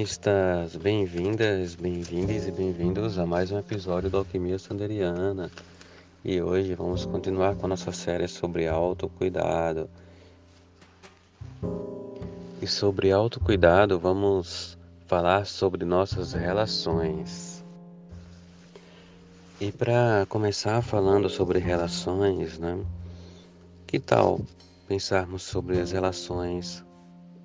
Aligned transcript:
Alquimistas! 0.00 0.76
Bem-vindas, 0.76 1.74
bem-vindos 1.74 2.46
e 2.46 2.50
bem-vindos 2.50 3.18
a 3.18 3.26
mais 3.26 3.52
um 3.52 3.58
episódio 3.58 4.08
do 4.08 4.16
Alquimia 4.16 4.58
Sanderiana. 4.58 5.50
E 6.24 6.40
hoje 6.40 6.74
vamos 6.74 7.04
continuar 7.04 7.54
com 7.56 7.66
a 7.66 7.68
nossa 7.68 7.92
série 7.92 8.26
sobre 8.26 8.66
autocuidado. 8.66 9.90
E 12.62 12.66
sobre 12.66 13.12
autocuidado, 13.12 13.98
vamos 13.98 14.78
falar 15.06 15.44
sobre 15.44 15.84
nossas 15.84 16.32
relações. 16.32 17.62
E 19.60 19.70
para 19.70 20.24
começar 20.30 20.80
falando 20.80 21.28
sobre 21.28 21.58
relações, 21.58 22.58
né? 22.58 22.82
Que 23.86 23.98
tal 23.98 24.40
pensarmos 24.88 25.42
sobre 25.42 25.78
as 25.78 25.92
relações 25.92 26.82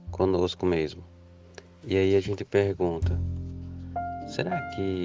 conosco 0.09 0.65
mesmo? 0.65 1.14
E 1.87 1.95
aí 1.97 2.15
a 2.15 2.19
gente 2.19 2.43
pergunta: 2.43 3.19
será 4.27 4.59
que 4.75 5.03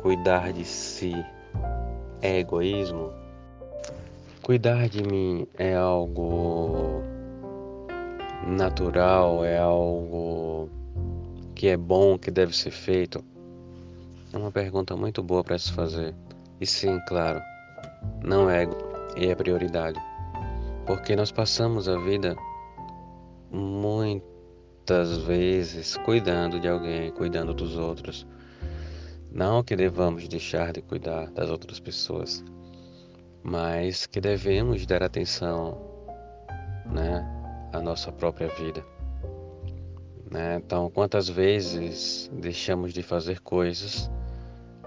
cuidar 0.00 0.52
de 0.52 0.64
si 0.64 1.14
é 2.20 2.40
egoísmo? 2.40 3.12
Cuidar 4.42 4.88
de 4.88 5.02
mim 5.04 5.46
é 5.56 5.76
algo 5.76 7.02
natural, 8.44 9.44
é 9.44 9.58
algo 9.58 10.68
que 11.54 11.68
é 11.68 11.76
bom, 11.76 12.18
que 12.18 12.32
deve 12.32 12.56
ser 12.56 12.72
feito? 12.72 13.24
É 14.32 14.38
uma 14.38 14.50
pergunta 14.50 14.96
muito 14.96 15.22
boa 15.22 15.44
para 15.44 15.58
se 15.58 15.72
fazer. 15.72 16.14
E 16.60 16.66
sim, 16.66 16.98
claro, 17.06 17.40
não 18.24 18.50
é 18.50 18.62
ego 18.62 18.76
e 19.16 19.26
é 19.28 19.34
prioridade. 19.36 20.00
Porque 20.84 21.14
nós 21.14 21.30
passamos 21.30 21.88
a 21.88 21.96
vida 21.98 22.34
muito 23.52 24.39
muitas 24.90 25.18
vezes 25.18 25.96
cuidando 25.98 26.58
de 26.58 26.66
alguém, 26.66 27.12
cuidando 27.12 27.54
dos 27.54 27.76
outros. 27.76 28.26
Não 29.30 29.62
que 29.62 29.76
devamos 29.76 30.26
deixar 30.26 30.72
de 30.72 30.82
cuidar 30.82 31.30
das 31.30 31.48
outras 31.48 31.78
pessoas, 31.78 32.44
mas 33.40 34.04
que 34.04 34.20
devemos 34.20 34.84
dar 34.86 35.04
atenção 35.04 35.80
né, 36.86 37.24
à 37.72 37.78
nossa 37.80 38.10
própria 38.10 38.48
vida. 38.48 38.84
Né? 40.28 40.56
Então, 40.56 40.90
quantas 40.90 41.28
vezes 41.28 42.28
deixamos 42.32 42.92
de 42.92 43.04
fazer 43.04 43.38
coisas 43.38 44.10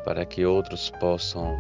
para 0.03 0.25
que 0.25 0.45
outros 0.45 0.89
possam 0.99 1.55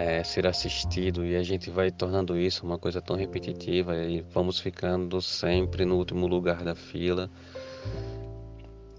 é, 0.00 0.24
ser 0.24 0.46
assistido 0.46 1.26
e 1.26 1.36
a 1.36 1.42
gente 1.42 1.68
vai 1.68 1.90
tornando 1.90 2.38
isso 2.38 2.64
uma 2.64 2.78
coisa 2.78 3.02
tão 3.02 3.16
repetitiva 3.16 3.94
e 3.96 4.22
vamos 4.22 4.58
ficando 4.58 5.20
sempre 5.20 5.84
no 5.84 5.96
último 5.96 6.26
lugar 6.26 6.64
da 6.64 6.74
fila. 6.74 7.30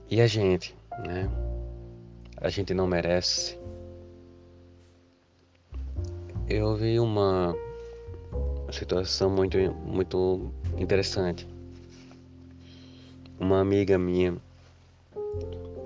E 0.09 0.21
a 0.21 0.27
gente, 0.27 0.75
né? 1.03 1.27
A 2.37 2.49
gente 2.49 2.73
não 2.75 2.85
merece. 2.85 3.57
Eu 6.47 6.75
vi 6.75 6.99
uma 6.99 7.55
situação 8.71 9.29
muito, 9.29 9.57
muito 9.83 10.51
interessante. 10.77 11.47
Uma 13.39 13.59
amiga 13.59 13.97
minha, 13.97 14.37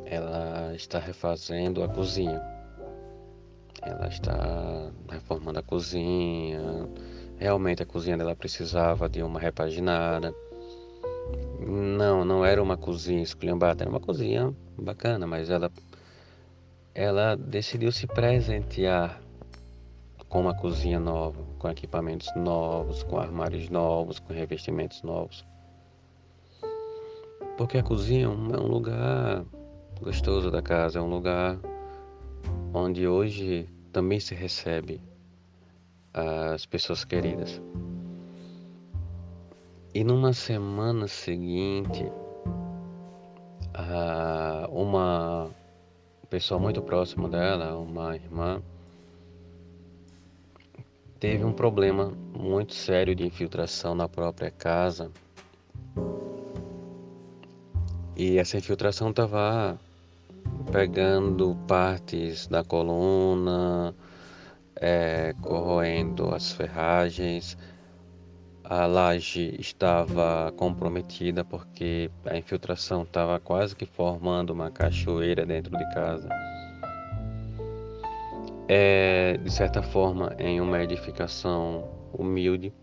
ela 0.06 0.74
está 0.76 1.00
refazendo 1.00 1.82
a 1.84 1.88
cozinha. 1.88 2.55
Ela 3.86 4.08
está 4.08 4.92
reformando 5.10 5.60
a 5.60 5.64
cozinha. 5.64 6.90
Realmente 7.38 7.84
a 7.84 7.86
cozinha 7.86 8.18
dela 8.18 8.36
precisava 8.36 9.08
de 9.08 9.22
uma 9.22 9.40
repaginada. 9.40 10.34
Não, 11.60 12.26
não 12.26 12.44
era 12.44 12.62
uma 12.62 12.78
cozinha 12.78 13.22
esculhambada, 13.22 13.84
era 13.84 13.90
uma 13.90 14.00
cozinha 14.00 14.54
bacana, 14.78 15.26
mas 15.26 15.50
ela 15.50 15.72
ela 16.94 17.36
decidiu 17.36 17.92
se 17.92 18.08
presentear 18.08 19.22
com 20.30 20.42
uma 20.42 20.56
cozinha 20.56 21.00
nova, 21.00 21.44
com 21.60 21.70
equipamentos 21.70 22.30
novos, 22.36 23.04
com 23.04 23.18
armários 23.18 23.70
novos, 23.70 24.18
com 24.18 24.34
revestimentos 24.34 25.04
novos. 25.04 25.46
Porque 27.58 27.78
a 27.78 27.84
cozinha 27.84 28.26
é 28.26 28.30
um 28.30 28.68
lugar 28.68 29.46
gostoso 30.02 30.50
da 30.50 30.62
casa, 30.62 31.00
é 31.00 31.02
um 31.02 31.10
lugar 31.10 31.58
onde 32.74 33.08
hoje 33.08 33.70
também 33.96 34.20
se 34.20 34.36
recebe 34.36 35.02
as 36.14 36.66
pessoas 36.66 37.06
queridas. 37.06 37.62
E 39.94 40.04
numa 40.04 40.34
semana 40.34 41.08
seguinte, 41.08 42.04
uma 44.70 45.50
pessoa 46.30 46.60
muito 46.60 46.82
próxima 46.82 47.30
dela, 47.30 47.78
uma 47.78 48.14
irmã, 48.14 48.62
teve 51.18 51.46
um 51.46 51.54
problema 51.54 52.12
muito 52.38 52.74
sério 52.74 53.16
de 53.16 53.26
infiltração 53.26 53.96
na 53.96 54.10
própria 54.10 54.52
casa. 54.52 55.10
E 58.18 58.38
essa 58.38 58.58
infiltração 58.58 59.12
estava 59.12 59.80
pegando 60.72 61.56
partes 61.68 62.48
da 62.48 62.64
coluna, 62.64 63.96
é, 64.76 65.34
corroendo 65.42 66.34
as 66.34 66.52
ferragens. 66.52 67.58
A 68.64 68.86
laje 68.86 69.56
estava 69.60 70.52
comprometida 70.58 71.46
porque 71.46 72.10
a 72.26 72.36
infiltração 72.36 73.04
estava 73.04 73.40
quase 73.40 73.76
que 73.76 73.86
formando 73.86 74.50
uma 74.50 74.72
cachoeira 74.72 75.46
dentro 75.46 75.78
de 75.78 75.94
casa. 75.94 76.28
É, 78.68 79.38
de 79.38 79.52
certa 79.52 79.84
forma, 79.84 80.36
em 80.40 80.60
uma 80.60 80.82
edificação 80.82 81.88
humilde, 82.12 82.74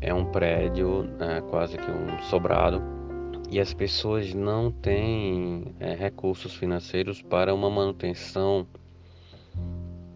é 0.00 0.12
um 0.12 0.26
prédio, 0.26 1.08
é, 1.18 1.40
quase 1.40 1.78
que 1.78 1.90
um 1.90 2.22
sobrado 2.24 2.99
e 3.50 3.58
as 3.58 3.74
pessoas 3.74 4.32
não 4.32 4.70
têm 4.70 5.74
é, 5.80 5.94
recursos 5.94 6.54
financeiros 6.54 7.20
para 7.20 7.52
uma 7.52 7.68
manutenção 7.68 8.64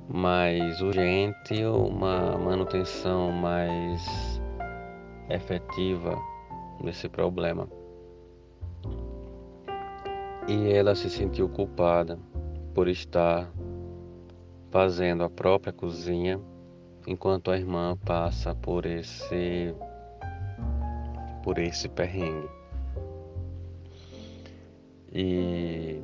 mais 0.08 0.80
urgente, 0.80 1.64
uma 1.64 2.38
manutenção 2.38 3.32
mais 3.32 4.40
efetiva 5.28 6.16
desse 6.80 7.08
problema. 7.08 7.68
E 10.46 10.70
ela 10.72 10.94
se 10.94 11.10
sentiu 11.10 11.48
culpada 11.48 12.18
por 12.72 12.86
estar 12.86 13.50
fazendo 14.70 15.24
a 15.24 15.30
própria 15.30 15.72
cozinha 15.72 16.40
enquanto 17.04 17.50
a 17.50 17.56
irmã 17.56 17.96
passa 18.04 18.54
por 18.54 18.86
esse 18.86 19.74
por 21.42 21.58
esse 21.58 21.88
perrengue. 21.88 22.48
E 25.14 26.02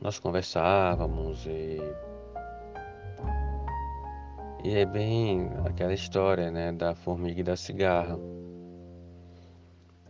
nós 0.00 0.18
conversávamos 0.18 1.46
e 1.46 1.80
e 4.64 4.74
é 4.74 4.84
bem 4.84 5.48
aquela 5.64 5.94
história, 5.94 6.50
né, 6.50 6.72
da 6.72 6.92
formiga 6.92 7.40
e 7.40 7.44
da 7.44 7.56
cigarra. 7.56 8.18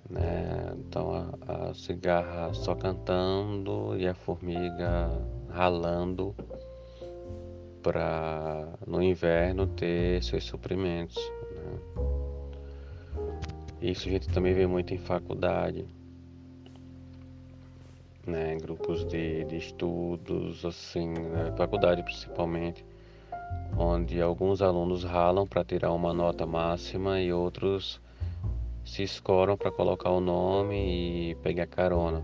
Né? 0.08 0.74
Então 0.78 1.12
a, 1.12 1.68
a 1.68 1.74
cigarra 1.74 2.54
só 2.54 2.74
cantando 2.74 3.94
e 3.98 4.08
a 4.08 4.14
formiga 4.14 5.10
ralando 5.50 6.34
para 7.82 8.66
no 8.86 9.02
inverno 9.02 9.66
ter 9.66 10.22
seus 10.24 10.44
suprimentos. 10.44 11.18
Né? 11.54 11.78
Isso 13.82 14.08
a 14.08 14.12
gente 14.12 14.28
também 14.28 14.54
vê 14.54 14.66
muito 14.66 14.94
em 14.94 14.98
faculdade 14.98 15.86
né, 18.26 18.56
grupos 18.56 19.04
de, 19.04 19.44
de 19.44 19.56
estudos, 19.56 20.64
assim, 20.64 21.14
na 21.14 21.52
faculdade 21.52 22.02
principalmente, 22.02 22.84
onde 23.78 24.20
alguns 24.20 24.60
alunos 24.60 25.04
ralam 25.04 25.46
para 25.46 25.64
tirar 25.64 25.92
uma 25.92 26.12
nota 26.12 26.44
máxima 26.44 27.20
e 27.20 27.32
outros 27.32 28.00
se 28.84 29.02
escoram 29.02 29.56
para 29.56 29.70
colocar 29.70 30.10
o 30.10 30.20
nome 30.20 31.30
e 31.30 31.34
pegar 31.36 31.66
carona. 31.66 32.22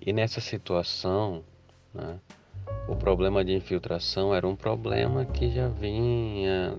E 0.00 0.12
nessa 0.12 0.40
situação, 0.40 1.42
Né? 1.94 2.18
O 2.88 2.96
problema 2.96 3.44
de 3.44 3.54
infiltração 3.54 4.34
era 4.34 4.46
um 4.46 4.56
problema 4.56 5.24
que 5.24 5.50
já 5.50 5.68
vinha. 5.68 6.78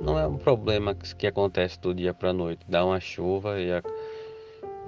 Não 0.00 0.18
é 0.18 0.26
um 0.26 0.36
problema 0.36 0.94
que 0.94 1.26
acontece 1.26 1.80
do 1.80 1.94
dia 1.94 2.12
para 2.12 2.30
a 2.30 2.32
noite. 2.32 2.66
Dá 2.68 2.84
uma 2.84 3.00
chuva 3.00 3.58
e, 3.60 3.72
a, 3.72 3.82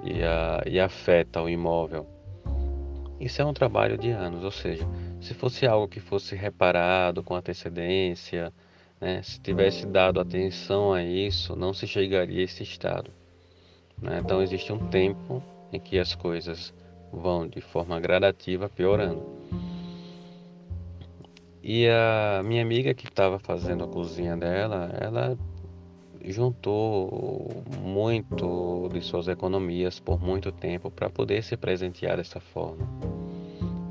e, 0.03 0.23
a, 0.23 0.63
e 0.65 0.79
afeta 0.79 1.41
o 1.41 1.49
imóvel. 1.49 2.07
Isso 3.19 3.41
é 3.41 3.45
um 3.45 3.53
trabalho 3.53 3.97
de 3.97 4.09
anos, 4.09 4.43
ou 4.43 4.51
seja, 4.51 4.87
se 5.19 5.33
fosse 5.33 5.67
algo 5.67 5.87
que 5.87 5.99
fosse 5.99 6.35
reparado 6.35 7.21
com 7.21 7.35
antecedência, 7.35 8.51
né, 8.99 9.21
se 9.21 9.39
tivesse 9.39 9.85
dado 9.85 10.19
atenção 10.19 10.91
a 10.93 11.03
isso, 11.03 11.55
não 11.55 11.73
se 11.73 11.85
chegaria 11.85 12.41
a 12.41 12.43
esse 12.43 12.63
estado. 12.63 13.11
Né? 14.01 14.19
Então 14.23 14.41
existe 14.41 14.73
um 14.73 14.87
tempo 14.87 15.41
em 15.71 15.79
que 15.79 15.99
as 15.99 16.15
coisas 16.15 16.73
vão 17.13 17.47
de 17.47 17.61
forma 17.61 17.99
gradativa 17.99 18.67
piorando. 18.67 19.23
E 21.63 21.87
a 21.87 22.41
minha 22.43 22.63
amiga 22.63 22.93
que 22.93 23.05
estava 23.05 23.37
fazendo 23.37 23.83
a 23.83 23.87
cozinha 23.87 24.35
dela, 24.35 24.89
ela 24.99 25.37
juntou 26.25 27.63
muito 27.79 28.89
de 28.93 29.01
suas 29.01 29.27
economias 29.27 29.99
por 29.99 30.21
muito 30.21 30.51
tempo 30.51 30.91
para 30.91 31.09
poder 31.09 31.43
se 31.43 31.55
presentear 31.57 32.17
dessa 32.17 32.39
forma. 32.39 32.87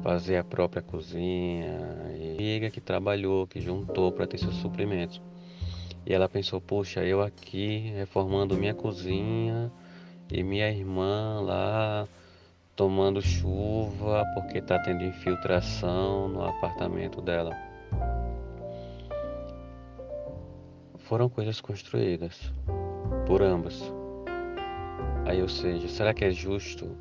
Fazer 0.03 0.37
a 0.37 0.45
própria 0.45 0.83
cozinha. 0.83 1.79
E 2.19 2.35
amiga 2.35 2.71
que 2.71 2.81
trabalhou, 2.81 3.47
que 3.47 3.61
juntou 3.61 4.11
para 4.13 4.27
ter 4.27 4.39
seus 4.39 4.57
suprimentos. 4.57 5.21
E 6.07 6.13
ela 6.13 6.29
pensou: 6.29 6.61
puxa, 6.61 7.05
eu 7.05 7.21
aqui 7.21 7.93
reformando 7.97 8.57
minha 8.57 8.75
cozinha 8.75 9.71
e 10.33 10.43
minha 10.43 10.71
irmã 10.71 11.41
lá 11.41 12.09
tomando 12.75 13.21
chuva 13.21 14.25
porque 14.35 14.59
está 14.59 14.79
tendo 14.79 15.05
infiltração 15.05 16.29
no 16.29 16.43
apartamento 16.45 17.21
dela. 17.21 17.70
Foram 21.11 21.29
coisas 21.29 21.61
construídas 21.61 22.55
por 23.27 23.43
ambas. 23.43 23.83
Aí, 25.27 25.43
ou 25.43 25.49
seja, 25.49 25.89
será 25.89 26.15
que 26.15 26.25
é 26.25 26.31
justo 26.31 26.97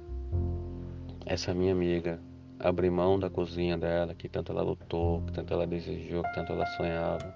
essa 1.28 1.54
minha 1.54 1.72
amiga 1.72 2.20
abrir 2.58 2.90
mão 2.90 3.20
da 3.20 3.30
cozinha 3.30 3.78
dela, 3.78 4.16
que 4.16 4.28
tanto 4.28 4.52
ela 4.52 4.64
lutou, 4.64 5.22
que 5.22 5.34
tanto 5.34 5.54
ela 5.54 5.68
desejou, 5.68 6.24
que 6.24 6.34
tanto 6.34 6.54
ela 6.54 6.66
sonhava, 6.66 7.36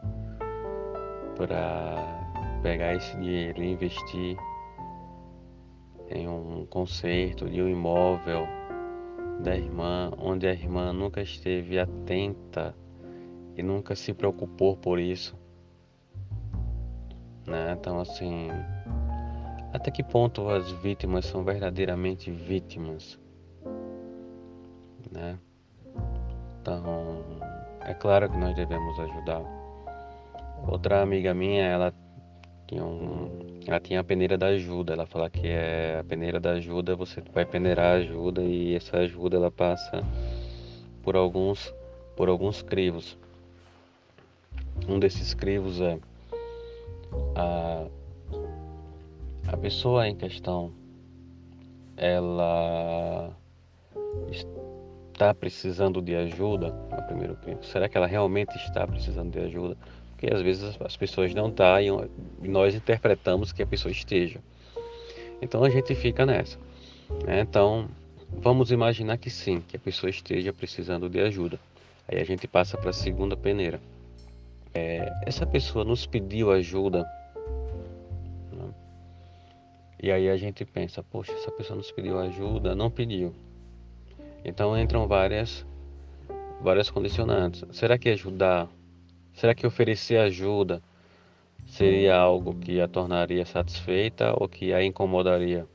para 1.37 2.59
pegar 2.63 2.95
esse 2.95 3.15
dinheiro 3.17 3.61
e 3.61 3.71
investir 3.71 4.35
em 6.09 6.27
um 6.27 6.65
concerto 6.65 7.47
de 7.47 7.61
um 7.61 7.69
imóvel 7.69 8.47
da 9.43 9.55
irmã, 9.55 10.09
onde 10.17 10.47
a 10.47 10.51
irmã 10.53 10.91
nunca 10.91 11.21
esteve 11.21 11.77
atenta 11.77 12.75
e 13.55 13.61
nunca 13.61 13.95
se 13.95 14.11
preocupou 14.11 14.75
por 14.75 14.97
isso. 14.99 15.42
Né? 17.45 17.75
Então, 17.79 17.99
assim, 17.99 18.49
até 19.73 19.91
que 19.91 20.03
ponto 20.03 20.49
as 20.49 20.71
vítimas 20.71 21.25
são 21.25 21.43
verdadeiramente 21.43 22.31
vítimas? 22.31 23.19
Né? 25.11 25.37
Então, 26.61 27.23
é 27.81 27.93
claro 27.93 28.29
que 28.29 28.37
nós 28.37 28.55
devemos 28.55 28.99
ajudar. 28.99 29.41
Outra 30.67 31.01
amiga 31.01 31.33
minha, 31.33 31.65
ela 31.65 31.93
tinha 32.67 32.85
um, 32.85 33.59
ela 33.67 33.79
tinha 33.79 33.99
a 33.99 34.03
peneira 34.03 34.37
da 34.37 34.47
ajuda. 34.47 34.93
Ela 34.93 35.05
fala 35.05 35.29
que 35.29 35.47
é 35.47 35.99
a 35.99 36.03
peneira 36.03 36.39
da 36.39 36.51
ajuda, 36.51 36.95
você 36.95 37.21
vai 37.33 37.45
peneirar 37.45 37.93
a 37.93 37.97
ajuda 37.97 38.41
e 38.41 38.75
essa 38.75 38.97
ajuda 38.97 39.35
ela 39.37 39.51
passa 39.51 40.03
por 41.01 41.15
alguns 41.15 41.73
por 42.15 42.29
alguns 42.29 42.61
crivos. 42.61 43.17
Um 44.87 44.99
desses 44.99 45.33
crivos 45.33 45.81
é 45.81 45.99
a 47.35 47.87
a 49.47 49.57
pessoa 49.57 50.07
em 50.07 50.15
questão 50.15 50.71
ela 51.97 53.35
está 54.31 55.33
precisando 55.33 56.01
de 56.01 56.15
ajuda, 56.15 56.69
no 56.69 57.03
primeiro 57.03 57.35
crivo. 57.35 57.63
Será 57.63 57.87
que 57.87 57.97
ela 57.97 58.07
realmente 58.07 58.55
está 58.55 58.87
precisando 58.87 59.31
de 59.31 59.39
ajuda? 59.39 59.77
porque 60.23 60.33
às 60.33 60.41
vezes 60.41 60.77
as 60.79 60.95
pessoas 60.95 61.33
não 61.33 61.49
estão 61.49 61.73
tá, 61.73 61.81
e 61.81 61.89
nós 62.47 62.73
interpretamos 62.73 63.51
que 63.51 63.61
a 63.61 63.67
pessoa 63.67 63.91
esteja. 63.91 64.39
Então 65.41 65.65
a 65.65 65.69
gente 65.69 65.93
fica 65.95 66.25
nessa. 66.25 66.57
Né? 67.25 67.41
Então 67.41 67.89
vamos 68.31 68.71
imaginar 68.71 69.17
que 69.17 69.29
sim, 69.29 69.61
que 69.67 69.75
a 69.75 69.79
pessoa 69.79 70.09
esteja 70.09 70.53
precisando 70.53 71.09
de 71.09 71.19
ajuda. 71.19 71.59
Aí 72.07 72.21
a 72.21 72.23
gente 72.23 72.47
passa 72.47 72.77
para 72.77 72.91
a 72.91 72.93
segunda 72.93 73.35
peneira. 73.35 73.81
É, 74.73 75.11
essa 75.25 75.45
pessoa 75.45 75.85
nos 75.85 76.05
pediu 76.05 76.51
ajuda. 76.51 77.03
Né? 78.51 78.73
E 80.01 80.11
aí 80.11 80.29
a 80.29 80.37
gente 80.37 80.65
pensa, 80.65 81.03
poxa, 81.03 81.31
essa 81.33 81.51
pessoa 81.51 81.77
nos 81.77 81.91
pediu 81.91 82.19
ajuda, 82.19 82.75
não 82.75 82.89
pediu. 82.89 83.33
Então 84.43 84.77
entram 84.77 85.07
várias, 85.07 85.65
várias 86.61 86.89
condicionantes. 86.89 87.63
Será 87.71 87.97
que 87.97 88.09
ajudar 88.09 88.67
Será 89.33 89.55
que 89.55 89.65
oferecer 89.65 90.17
ajuda 90.17 90.81
seria 91.65 92.15
algo 92.15 92.53
que 92.53 92.79
a 92.79 92.87
tornaria 92.87 93.45
satisfeita 93.45 94.33
ou 94.39 94.47
que 94.47 94.73
a 94.73 94.83
incomodaria? 94.83 95.65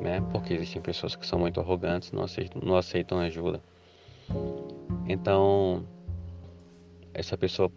Né? 0.00 0.24
Porque 0.32 0.54
existem 0.54 0.80
pessoas 0.80 1.14
que 1.14 1.26
são 1.26 1.38
muito 1.38 1.60
arrogantes, 1.60 2.12
não 2.12 2.22
aceitam, 2.22 2.62
não 2.64 2.76
aceitam 2.76 3.18
ajuda. 3.20 3.60
Então, 5.06 5.84
essa 7.14 7.36
pessoa 7.36 7.70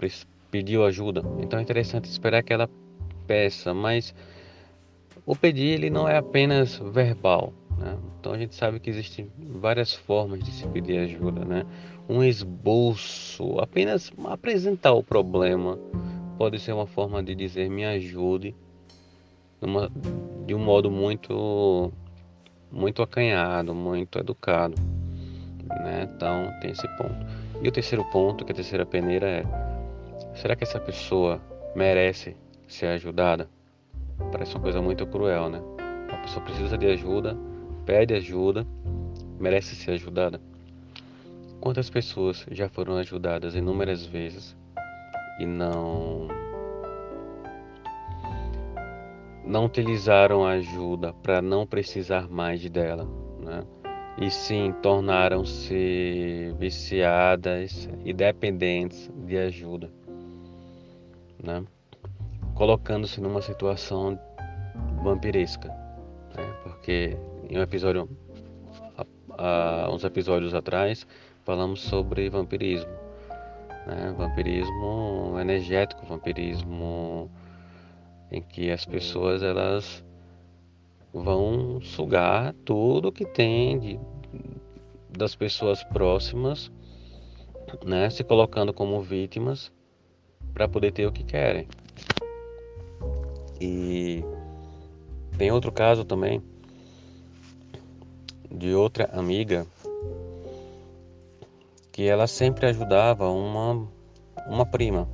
pediu 0.51 0.85
ajuda. 0.85 1.24
Então 1.39 1.59
é 1.59 1.62
interessante 1.62 2.06
esperar 2.06 2.44
que 2.44 2.53
ela 2.53 2.69
peça, 3.25 3.74
mas 3.74 4.13
o 5.25 5.35
pedir 5.35 5.74
ele 5.74 5.89
não 5.89 6.07
é 6.07 6.18
apenas 6.18 6.77
verbal. 6.77 7.53
Né? 7.77 7.97
Então 8.19 8.33
a 8.33 8.38
gente 8.38 8.56
sabe 8.56 8.80
que 8.80 8.89
existem 8.89 9.30
várias 9.38 9.94
formas 9.94 10.44
de 10.44 10.51
se 10.51 10.68
pedir 10.68 11.00
ajuda, 11.00 11.44
né? 11.44 11.65
Um 12.07 12.24
esboço, 12.24 13.59
apenas 13.59 14.12
apresentar 14.25 14.94
o 14.94 15.03
problema, 15.03 15.80
pode 16.38 16.59
ser 16.59 16.74
uma 16.74 16.85
forma 16.85 17.24
de 17.24 17.33
dizer 17.33 17.69
me 17.69 17.85
ajude, 17.85 18.56
uma, 19.62 19.89
de 20.45 20.53
um 20.53 20.59
modo 20.59 20.91
muito, 20.91 21.91
muito 22.71 23.01
acanhado, 23.01 23.73
muito 23.73 24.19
educado, 24.19 24.75
né? 25.68 26.09
Então 26.13 26.52
tem 26.61 26.71
esse 26.71 26.87
ponto. 26.97 27.43
E 27.64 27.68
o 27.68 27.72
terceiro 27.72 28.04
ponto, 28.12 28.44
que 28.44 28.52
é 28.52 28.54
a 28.54 28.56
terceira 28.56 28.86
peneira 28.86 29.28
é: 29.28 29.44
será 30.36 30.56
que 30.56 30.64
essa 30.64 30.80
pessoa 30.80 31.42
merece 31.76 32.36
ser 32.68 32.88
ajudada? 32.88 33.50
Parece 34.32 34.54
uma 34.56 34.62
coisa 34.62 34.82
muito 34.82 35.08
cruel, 35.08 35.50
né? 35.50 35.62
A 36.12 36.18
pessoa 36.18 36.44
precisa 36.44 36.78
de 36.78 36.88
ajuda 36.88 37.38
pede 37.86 38.14
ajuda, 38.14 38.66
merece 39.40 39.76
ser 39.76 39.92
ajudada. 39.92 40.42
Quantas 41.60 41.90
pessoas 41.90 42.46
já 42.52 42.68
foram 42.68 42.98
ajudadas 42.98 43.56
inúmeras 43.56 44.06
vezes 44.06 44.56
e 45.40 45.46
não 45.46 46.28
não 49.46 49.66
utilizaram 49.66 50.46
a 50.46 50.52
ajuda 50.52 51.14
para 51.14 51.42
não 51.42 51.68
precisar 51.68 52.30
mais 52.30 52.68
dela, 52.70 53.08
né? 53.40 53.64
E 54.23 54.31
sim 54.31 54.71
tornaram-se 54.81 56.56
viciadas 56.57 57.89
e 58.06 58.13
dependentes 58.13 59.11
de 59.27 59.37
ajuda, 59.37 59.92
né? 61.44 61.61
Colocando-se 62.56 63.19
numa 63.19 63.42
situação 63.42 64.18
vampiresca, 65.03 65.68
né? 65.68 66.56
Porque 66.63 67.18
em 67.49 67.57
um 67.57 67.61
episódio, 67.61 68.09
há 69.37 69.89
uns 69.92 70.06
episódios 70.06 70.53
atrás, 70.53 71.06
falamos 71.44 71.81
sobre 71.81 72.30
vampirismo. 72.30 72.94
Né? 73.85 74.15
Vampirismo 74.18 75.35
energético, 75.37 76.06
vampirismo 76.06 77.30
em 78.31 78.42
que 78.42 78.71
as 78.71 78.85
pessoas 78.85 79.44
elas 79.44 80.01
vão 81.13 81.81
sugar 81.81 82.53
tudo 82.65 83.11
que 83.11 83.25
tem 83.25 83.77
de, 83.77 83.99
das 85.18 85.36
pessoas 85.36 85.84
próximas, 85.84 86.72
né? 87.86 88.10
se 88.10 88.24
colocando 88.24 88.74
como 88.74 89.02
vítimas 89.02 89.72
para 90.54 90.68
poder 90.68 90.92
ter 90.92 91.06
o 91.06 91.12
que 91.12 91.24
querem. 91.24 91.68
E 93.60 94.24
tem 95.38 95.52
outro 95.52 95.72
caso 95.72 96.04
também 96.04 96.42
de 98.52 98.74
outra 98.74 99.06
amiga 99.14 99.66
que 101.92 102.08
ela 102.08 102.28
sempre 102.28 102.66
ajudava 102.68 103.30
uma, 103.30 103.88
uma 104.48 104.66
prima. 104.66 105.08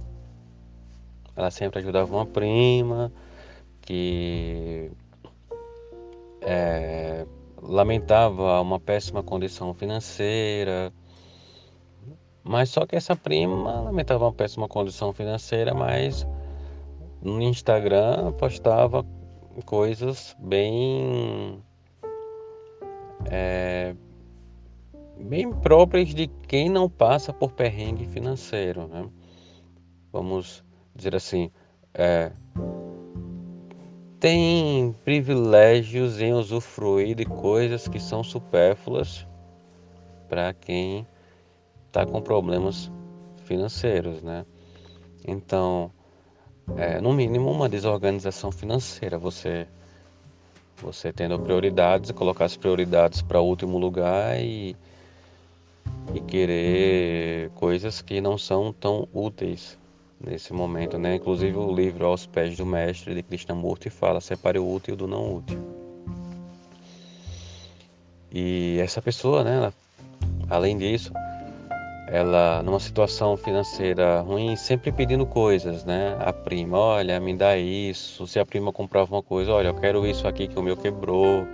Ela 1.36 1.51
sempre 1.51 1.79
ajudava 1.79 2.13
uma 2.13 2.25
prima 2.25 3.12
que 3.82 4.91
é, 6.41 7.25
lamentava 7.61 8.61
uma 8.61 8.79
péssima 8.79 9.23
condição 9.23 9.73
financeira 9.73 10.93
Mas 12.43 12.69
só 12.69 12.85
que 12.85 12.95
essa 12.95 13.15
prima 13.15 13.81
lamentava 13.81 14.25
uma 14.25 14.33
péssima 14.33 14.67
condição 14.67 15.13
financeira, 15.13 15.73
mas 15.73 16.25
no 17.21 17.41
Instagram 17.41 18.31
postava 18.33 19.05
coisas 19.65 20.35
bem 20.39 21.61
é, 23.29 23.93
bem 25.19 25.51
próprias 25.51 26.09
de 26.09 26.27
quem 26.47 26.69
não 26.69 26.89
passa 26.89 27.33
por 27.33 27.51
perrengue 27.51 28.05
financeiro, 28.05 28.87
né? 28.87 29.07
Vamos 30.11 30.63
dizer 30.95 31.15
assim, 31.15 31.51
é, 31.93 32.31
tem 34.19 34.93
privilégios 35.05 36.19
em 36.19 36.33
usufruir 36.33 37.15
de 37.15 37.25
coisas 37.25 37.88
que 37.88 37.99
são 37.99 38.23
supérfluas 38.23 39.25
para 40.27 40.53
quem 40.53 41.07
está 41.88 42.05
com 42.05 42.21
problemas 42.21 42.91
financeiros, 43.45 44.21
né? 44.21 44.45
Então, 45.25 45.89
é, 46.75 46.99
no 46.99 47.13
mínimo 47.13 47.49
uma 47.49 47.69
desorganização 47.69 48.51
financeira, 48.51 49.17
você 49.17 49.67
você 50.81 51.11
tendo 51.11 51.38
prioridades, 51.39 52.11
colocar 52.11 52.45
as 52.45 52.55
prioridades 52.55 53.21
para 53.21 53.41
o 53.41 53.45
último 53.45 53.77
lugar 53.77 54.39
e, 54.39 54.77
e 56.13 56.19
querer 56.21 57.49
coisas 57.51 58.01
que 58.01 58.21
não 58.21 58.38
são 58.38 58.71
tão 58.71 59.07
úteis 59.13 59.78
nesse 60.19 60.53
momento, 60.53 60.97
né? 60.97 61.15
Inclusive 61.15 61.57
o 61.57 61.73
livro 61.73 62.05
Aos 62.05 62.25
Pés 62.25 62.57
do 62.57 62.65
Mestre 62.65 63.15
de 63.15 63.23
Krishnamurti 63.23 63.89
fala 63.89 64.19
separe 64.19 64.59
o 64.59 64.69
útil 64.69 64.95
do 64.95 65.07
não 65.07 65.38
útil. 65.38 65.59
E 68.31 68.77
essa 68.79 69.01
pessoa, 69.01 69.43
né, 69.43 69.55
ela, 69.55 69.73
além 70.49 70.77
disso, 70.77 71.11
ela 72.11 72.61
numa 72.63 72.79
situação 72.79 73.38
financeira 73.38 74.21
ruim, 74.21 74.55
sempre 74.55 74.91
pedindo 74.91 75.25
coisas, 75.25 75.85
né? 75.85 76.15
A 76.19 76.33
prima, 76.33 76.77
olha, 76.77 77.19
me 77.19 77.35
dá 77.35 77.57
isso. 77.57 78.27
Se 78.27 78.39
a 78.39 78.45
prima 78.45 78.73
comprava 78.73 79.15
uma 79.15 79.23
coisa, 79.23 79.51
olha, 79.51 79.67
eu 79.67 79.75
quero 79.75 80.05
isso 80.05 80.27
aqui 80.27 80.47
que 80.47 80.57
o 80.59 80.63
meu 80.63 80.75
quebrou. 80.75 81.47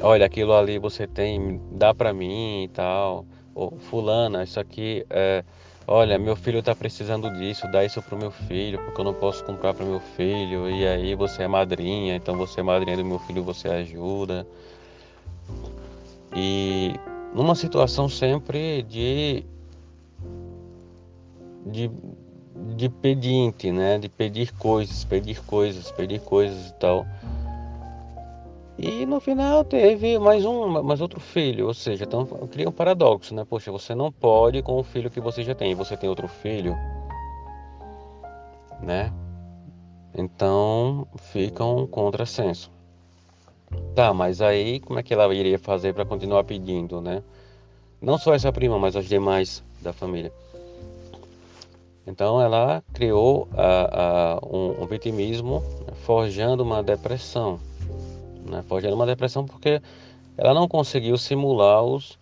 Olha, 0.00 0.26
aquilo 0.26 0.52
ali 0.54 0.78
você 0.78 1.06
tem, 1.06 1.60
dá 1.70 1.94
para 1.94 2.12
mim 2.12 2.64
e 2.64 2.68
tal. 2.68 3.24
Ou 3.54 3.70
fulana, 3.78 4.44
isso 4.44 4.58
aqui 4.58 5.04
é, 5.10 5.44
olha, 5.86 6.18
meu 6.18 6.36
filho 6.36 6.58
está 6.58 6.74
precisando 6.74 7.30
disso, 7.30 7.70
dá 7.70 7.84
isso 7.84 8.02
pro 8.02 8.16
meu 8.16 8.30
filho, 8.30 8.78
porque 8.84 9.00
eu 9.00 9.04
não 9.04 9.14
posso 9.14 9.44
comprar 9.44 9.74
para 9.74 9.84
meu 9.84 10.00
filho. 10.00 10.68
E 10.70 10.86
aí 10.86 11.14
você 11.14 11.42
é 11.44 11.48
madrinha, 11.48 12.16
então 12.16 12.36
você 12.36 12.60
é 12.60 12.62
madrinha 12.62 12.96
do 12.96 13.04
meu 13.04 13.18
filho, 13.18 13.42
você 13.42 13.68
ajuda. 13.68 14.46
E 16.34 16.94
numa 17.34 17.54
situação 17.54 18.08
sempre 18.08 18.82
de, 18.82 19.44
de, 21.66 21.90
de 22.76 22.88
pedinte, 22.88 23.70
né? 23.70 23.98
De 23.98 24.08
pedir 24.08 24.52
coisas, 24.54 25.04
pedir 25.04 25.40
coisas, 25.42 25.90
pedir 25.90 26.20
coisas 26.20 26.70
e 26.70 26.74
tal. 26.74 27.06
E 28.78 29.04
no 29.04 29.20
final 29.20 29.64
teve 29.64 30.18
mais 30.18 30.44
um, 30.44 30.82
mais 30.82 31.00
outro 31.00 31.20
filho, 31.20 31.66
ou 31.66 31.74
seja, 31.74 32.04
então 32.04 32.24
cria 32.50 32.68
um 32.68 32.72
paradoxo, 32.72 33.34
né? 33.34 33.44
Poxa, 33.44 33.70
você 33.70 33.94
não 33.94 34.10
pode 34.10 34.62
com 34.62 34.78
o 34.78 34.82
filho 34.82 35.10
que 35.10 35.20
você 35.20 35.42
já 35.42 35.54
tem, 35.54 35.74
você 35.74 35.96
tem 35.96 36.08
outro 36.08 36.26
filho, 36.26 36.74
né? 38.80 39.12
Então 40.14 41.06
fica 41.16 41.64
um 41.64 41.86
contrassenso. 41.86 42.70
Tá, 43.94 44.12
mas 44.12 44.40
aí 44.40 44.80
como 44.80 44.98
é 44.98 45.02
que 45.02 45.14
ela 45.14 45.32
iria 45.34 45.58
fazer 45.58 45.94
para 45.94 46.04
continuar 46.04 46.44
pedindo, 46.44 47.00
né? 47.00 47.22
Não 48.00 48.18
só 48.18 48.34
essa 48.34 48.52
prima, 48.52 48.78
mas 48.78 48.96
as 48.96 49.06
demais 49.06 49.62
da 49.80 49.92
família. 49.92 50.32
Então 52.06 52.40
ela 52.40 52.82
criou 52.92 53.48
a, 53.52 54.40
um, 54.44 54.82
um, 54.82 54.86
vitimismo, 54.86 55.62
forjando 56.04 56.62
uma 56.62 56.82
depressão. 56.82 57.60
Né? 58.44 58.62
Forjando 58.62 58.94
uma 58.94 59.06
depressão 59.06 59.44
porque 59.44 59.80
ela 60.36 60.54
não 60.54 60.66
conseguiu 60.66 61.16
simular 61.18 61.82
os, 61.82 62.18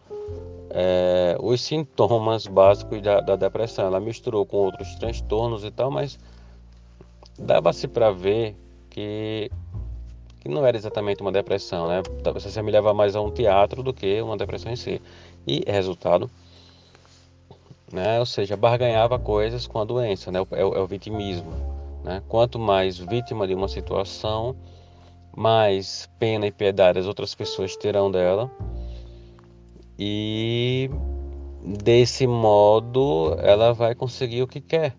é, 0.70 1.36
os 1.40 1.60
sintomas 1.60 2.46
básicos 2.46 3.00
da, 3.00 3.20
da, 3.20 3.36
depressão. 3.36 3.86
Ela 3.86 4.00
misturou 4.00 4.44
com 4.44 4.58
outros 4.58 4.94
transtornos 4.96 5.64
e 5.64 5.70
tal, 5.70 5.90
mas 5.90 6.18
dava-se 7.38 7.88
para 7.88 8.10
ver 8.10 8.56
que 8.88 9.50
que 10.40 10.48
não 10.48 10.64
era 10.64 10.74
exatamente 10.74 11.20
uma 11.20 11.30
depressão, 11.30 11.86
né? 11.86 12.02
Você 12.32 12.62
me 12.62 12.72
leva 12.72 12.94
mais 12.94 13.14
a 13.14 13.20
um 13.20 13.30
teatro 13.30 13.82
do 13.82 13.92
que 13.92 14.22
uma 14.22 14.38
depressão 14.38 14.72
em 14.72 14.76
si. 14.76 15.00
E 15.46 15.62
resultado, 15.66 16.30
né? 17.92 18.18
Ou 18.18 18.26
seja, 18.26 18.56
barganhava 18.56 19.18
coisas 19.18 19.66
com 19.66 19.78
a 19.78 19.84
doença, 19.84 20.30
né? 20.30 20.38
É 20.52 20.64
o, 20.64 20.74
é 20.74 20.80
o 20.80 20.86
vitimismo, 20.86 21.52
né? 22.02 22.22
Quanto 22.28 22.58
mais 22.58 22.98
vítima 22.98 23.46
de 23.46 23.54
uma 23.54 23.68
situação, 23.68 24.56
mais 25.36 26.08
pena 26.18 26.46
e 26.46 26.52
piedade 26.52 26.98
as 26.98 27.06
outras 27.06 27.34
pessoas 27.34 27.76
terão 27.76 28.10
dela. 28.10 28.50
E 29.98 30.90
desse 31.62 32.26
modo 32.26 33.36
ela 33.38 33.72
vai 33.72 33.94
conseguir 33.94 34.42
o 34.42 34.46
que 34.46 34.60
quer, 34.60 34.96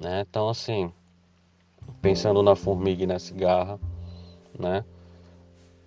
né? 0.00 0.24
Então 0.28 0.48
assim, 0.48 0.92
pensando 2.00 2.42
na 2.42 2.56
formiga 2.56 3.04
e 3.04 3.06
na 3.06 3.18
cigarra, 3.18 3.78
né? 4.58 4.84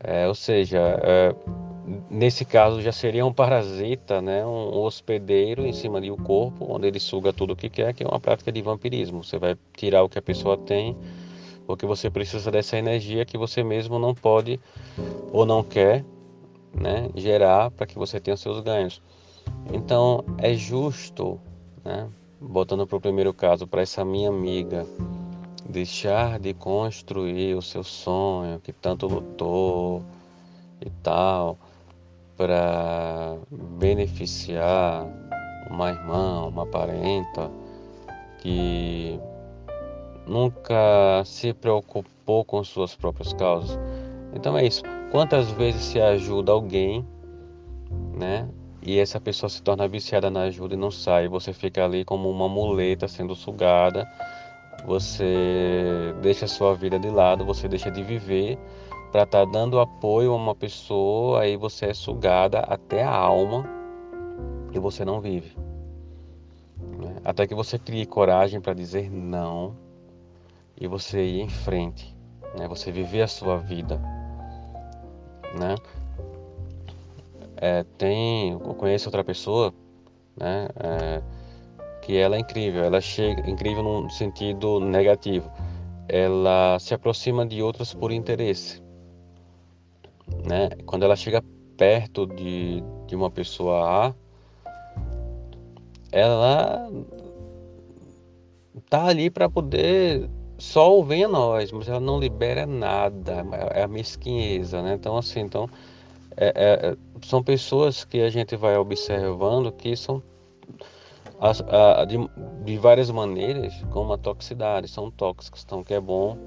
É, 0.04 0.28
ou 0.28 0.34
seja, 0.36 0.80
é, 1.04 1.36
nesse 2.10 2.44
caso 2.44 2.82
já 2.82 2.92
seria 2.92 3.26
um 3.26 3.34
parasita, 3.34 4.22
né? 4.22 4.46
Um 4.46 4.80
hospedeiro 4.80 5.66
em 5.66 5.74
cima 5.74 6.02
de 6.02 6.12
um 6.12 6.18
corpo, 6.18 6.66
onde 6.70 6.88
ele 6.88 7.00
suga 7.00 7.32
tudo 7.32 7.54
o 7.54 7.56
que 7.56 7.70
quer, 7.70 7.94
que 7.94 8.04
é 8.04 8.08
uma 8.08 8.20
prática 8.20 8.52
de 8.52 8.62
vampirismo. 8.62 9.24
Você 9.24 9.38
vai 9.38 9.56
tirar 9.74 10.04
o 10.04 10.10
que 10.10 10.18
a 10.18 10.22
pessoa 10.22 10.58
tem, 10.58 10.98
porque 11.72 11.86
você 11.86 12.10
precisa 12.10 12.52
dessa 12.52 12.78
energia 12.78 13.24
que 13.24 13.38
você 13.38 13.64
mesmo 13.64 13.98
não 13.98 14.14
pode 14.14 14.60
ou 15.32 15.46
não 15.46 15.64
quer, 15.64 16.04
né? 16.74 17.10
Gerar 17.16 17.72
para 17.72 17.88
que 17.88 17.98
você 17.98 18.20
tenha 18.20 18.36
seus 18.36 18.60
ganhos. 18.60 19.02
Então 19.72 20.22
é 20.38 20.54
justo, 20.54 21.40
né? 21.82 22.10
Botando 22.42 22.86
para 22.86 22.98
o 22.98 23.00
primeiro 23.00 23.34
caso, 23.34 23.66
para 23.66 23.82
essa 23.82 24.04
minha 24.04 24.28
amiga 24.28 24.86
deixar 25.70 26.40
de 26.40 26.54
construir 26.54 27.56
o 27.56 27.62
seu 27.62 27.86
sonho 27.86 28.60
que 28.60 28.74
tanto 28.74 29.08
lutou 29.08 30.04
e 30.86 30.90
tal 31.02 31.58
para 32.36 33.38
beneficiar 33.80 35.08
uma 35.70 35.90
irmã, 35.90 36.48
uma 36.48 36.66
parenta 36.66 37.50
que 38.40 39.18
nunca 40.26 41.24
se 41.26 41.54
preocupou 41.54 42.46
com 42.46 42.64
suas 42.64 42.96
próprias 42.96 43.34
causas. 43.34 43.80
Então 44.34 44.58
é 44.58 44.66
isso. 44.66 44.84
Quantas 45.12 45.52
vezes 45.52 45.82
se 45.82 46.00
ajuda 46.00 46.52
alguém, 46.52 47.06
né? 48.14 48.48
E 48.82 48.98
essa 49.00 49.20
pessoa 49.20 49.50
se 49.50 49.62
torna 49.62 49.88
viciada 49.88 50.30
na 50.30 50.44
ajuda 50.44 50.74
e 50.74 50.78
não 50.78 50.90
sai, 50.90 51.28
você 51.28 51.54
fica 51.54 51.86
ali 51.86 52.04
como 52.04 52.30
uma 52.30 52.50
muleta 52.50 53.08
sendo 53.08 53.36
sugada 53.36 54.08
você 54.86 56.14
deixa 56.22 56.46
a 56.46 56.48
sua 56.48 56.74
vida 56.74 56.98
de 57.00 57.10
lado, 57.10 57.46
você 57.46 57.68
deixa 57.68 57.92
de 57.92 58.04
viver 58.04 58.58
para 59.12 59.24
estar 59.24 59.46
tá 59.46 59.52
dando 59.52 59.80
apoio 59.80 60.32
a 60.32 60.36
uma 60.36 60.56
pessoa, 60.56 61.42
aí 61.42 61.56
você 61.56 61.88
é 61.88 61.94
sugada 61.94 62.60
até 62.60 63.04
a 63.04 63.14
alma 63.14 63.66
e 64.74 64.80
você 64.80 65.06
não 65.06 65.20
vive. 65.20 65.56
Né? 66.98 67.18
Até 67.24 67.46
que 67.46 67.54
você 67.54 67.78
crie 67.78 68.06
coragem 68.06 68.60
para 68.60 68.74
dizer 68.74 69.12
não 69.12 69.76
e 70.82 70.88
você 70.88 71.24
ir 71.24 71.42
em 71.42 71.48
frente, 71.48 72.18
né? 72.58 72.68
você 72.68 72.92
viver 72.92 73.22
a 73.22 73.28
sua 73.28 73.58
vida. 73.58 74.02
Né? 75.58 75.76
É, 77.58 77.84
tem, 78.00 78.54
eu 78.54 78.74
conheço 78.74 79.08
outra 79.08 79.24
pessoa, 79.24 79.72
né? 80.36 80.68
É, 80.80 81.22
que 82.02 82.18
ela 82.18 82.36
é 82.36 82.40
incrível, 82.40 82.84
ela 82.84 83.00
chega 83.00 83.48
incrível 83.48 83.84
no 83.84 84.10
sentido 84.10 84.80
negativo. 84.80 85.52
Ela 86.10 86.80
se 86.80 86.96
aproxima 86.96 87.46
de 87.46 87.62
outras 87.62 87.94
por 87.94 88.12
interesse, 88.12 88.82
né? 90.44 90.70
Quando 90.88 91.04
ela 91.04 91.16
chega 91.16 91.44
perto 91.78 92.26
de, 92.26 92.84
de 93.06 93.16
uma 93.16 93.30
pessoa 93.30 94.08
A, 94.08 94.14
ela 96.12 96.92
tá 98.90 99.06
ali 99.06 99.30
para 99.30 99.48
poder 99.48 100.28
só 100.62 100.94
ouvir 100.94 101.24
a 101.24 101.28
nós, 101.28 101.72
mas 101.72 101.90
ela 101.90 102.00
não 102.00 102.20
libera 102.20 102.68
nada, 102.68 103.44
é 103.74 103.82
a 103.82 103.88
mesquinheza, 103.88 104.82
né? 104.82 104.94
Então 104.94 105.18
assim, 105.18 105.40
então 105.40 105.68
é, 106.38 106.54
é, 106.56 106.98
são 107.26 107.42
pessoas 107.42 108.06
que 108.06 108.22
a 108.22 108.30
gente 108.30 108.56
vai 108.56 108.78
observando 108.78 109.72
que 109.72 109.96
são 109.96 110.22
a, 111.40 112.06
de, 112.06 112.18
de, 112.64 112.78
várias 112.78 113.10
maneiras 113.10 113.74
com 113.90 114.04
uma 114.04 114.20
toxicidade, 114.20 114.88
são 114.88 115.10
tóxicos, 115.10 115.64
então 115.66 115.84
que 115.84 115.96
é 115.96 116.00
bom 116.00 116.38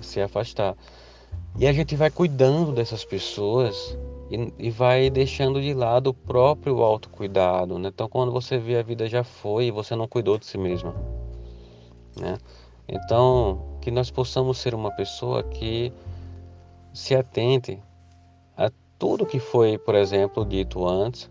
se 0.00 0.20
afastar. 0.20 0.76
E 1.56 1.64
a 1.64 1.72
gente 1.72 1.94
vai 1.94 2.10
cuidando 2.10 2.72
dessas 2.72 3.04
pessoas 3.04 3.96
e, 4.28 4.52
e 4.58 4.70
vai 4.70 5.08
deixando 5.08 5.62
de 5.62 5.72
lado 5.72 6.08
o 6.08 6.14
próprio 6.14 6.82
autocuidado. 6.82 7.78
Né? 7.78 7.90
Então, 7.94 8.08
quando 8.08 8.32
você 8.32 8.58
vê 8.58 8.76
a 8.76 8.82
vida 8.82 9.06
já 9.06 9.22
foi 9.22 9.66
e 9.66 9.70
você 9.70 9.94
não 9.94 10.08
cuidou 10.08 10.36
de 10.36 10.46
si 10.46 10.58
mesma. 10.58 10.92
Né? 12.18 12.36
Então, 12.92 13.78
que 13.80 13.90
nós 13.90 14.10
possamos 14.10 14.58
ser 14.58 14.74
uma 14.74 14.90
pessoa 14.90 15.42
que 15.42 15.90
se 16.92 17.14
atente 17.14 17.82
a 18.54 18.70
tudo 18.98 19.24
que 19.24 19.40
foi, 19.40 19.78
por 19.78 19.94
exemplo, 19.94 20.44
dito 20.44 20.86
antes, 20.86 21.30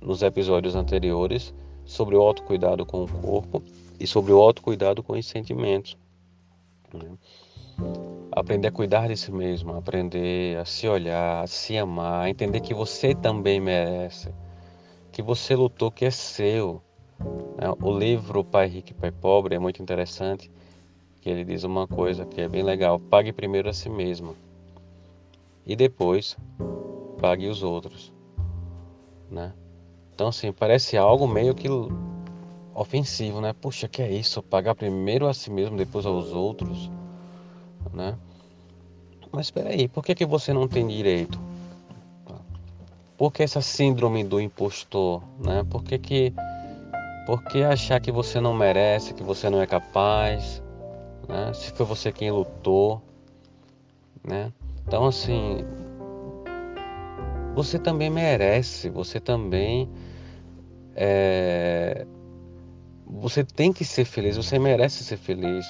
nos 0.00 0.22
episódios 0.22 0.76
anteriores, 0.76 1.52
sobre 1.84 2.14
o 2.14 2.22
autocuidado 2.22 2.86
com 2.86 3.02
o 3.02 3.08
corpo 3.08 3.60
e 3.98 4.06
sobre 4.06 4.32
o 4.32 4.40
autocuidado 4.40 5.02
com 5.02 5.14
os 5.14 5.26
sentimentos. 5.26 5.98
Né? 6.92 7.18
Aprender 8.30 8.68
a 8.68 8.72
cuidar 8.72 9.08
de 9.08 9.16
si 9.16 9.32
mesmo, 9.32 9.74
aprender 9.74 10.56
a 10.58 10.64
se 10.64 10.86
olhar, 10.86 11.42
a 11.42 11.46
se 11.48 11.76
amar, 11.76 12.26
a 12.26 12.30
entender 12.30 12.60
que 12.60 12.72
você 12.72 13.16
também 13.16 13.60
merece, 13.60 14.32
que 15.10 15.20
você 15.20 15.56
lutou, 15.56 15.90
que 15.90 16.04
é 16.04 16.10
seu. 16.12 16.80
Né? 17.58 17.68
O 17.82 17.98
livro 17.98 18.44
Pai 18.44 18.68
Rico 18.68 18.90
e 18.90 18.94
Pai 18.94 19.10
Pobre 19.10 19.56
é 19.56 19.58
muito 19.58 19.82
interessante, 19.82 20.48
que 21.24 21.30
ele 21.30 21.42
diz 21.42 21.64
uma 21.64 21.88
coisa 21.88 22.26
que 22.26 22.38
é 22.42 22.46
bem 22.46 22.62
legal: 22.62 23.00
pague 23.00 23.32
primeiro 23.32 23.70
a 23.70 23.72
si 23.72 23.88
mesmo 23.88 24.36
e 25.64 25.74
depois 25.74 26.36
pague 27.18 27.48
os 27.48 27.62
outros, 27.62 28.12
né? 29.30 29.54
Então, 30.14 30.28
assim, 30.28 30.52
parece 30.52 30.98
algo 30.98 31.26
meio 31.26 31.54
que 31.54 31.66
ofensivo, 32.74 33.40
né? 33.40 33.54
Puxa, 33.54 33.88
que 33.88 34.02
é 34.02 34.12
isso? 34.12 34.42
Pagar 34.42 34.74
primeiro 34.74 35.26
a 35.26 35.32
si 35.32 35.50
mesmo, 35.50 35.78
depois 35.78 36.04
aos 36.04 36.30
outros, 36.30 36.90
né? 37.90 38.18
Mas 39.32 39.46
espera 39.46 39.70
aí, 39.70 39.88
por 39.88 40.04
que, 40.04 40.14
que 40.14 40.26
você 40.26 40.52
não 40.52 40.68
tem 40.68 40.86
direito? 40.86 41.40
Por 43.16 43.32
que 43.32 43.42
essa 43.42 43.62
síndrome 43.62 44.22
do 44.22 44.38
impostor, 44.38 45.22
né? 45.38 45.64
Por 45.70 45.82
que 45.82 45.98
que, 45.98 46.34
por 47.24 47.42
que 47.44 47.62
achar 47.62 47.98
que 47.98 48.12
você 48.12 48.42
não 48.42 48.52
merece, 48.52 49.14
que 49.14 49.22
você 49.22 49.48
não 49.48 49.62
é 49.62 49.66
capaz, 49.66 50.62
né? 51.28 51.52
Se 51.52 51.72
foi 51.72 51.86
você 51.86 52.12
quem 52.12 52.30
lutou, 52.30 53.02
né? 54.22 54.52
Então, 54.86 55.06
assim, 55.06 55.64
você 57.54 57.78
também 57.78 58.10
merece, 58.10 58.90
você 58.90 59.18
também 59.18 59.88
é, 60.94 62.06
você 63.06 63.44
tem 63.44 63.72
que 63.72 63.84
ser 63.84 64.04
feliz, 64.04 64.36
você 64.36 64.58
merece 64.58 65.04
ser 65.04 65.16
feliz. 65.16 65.66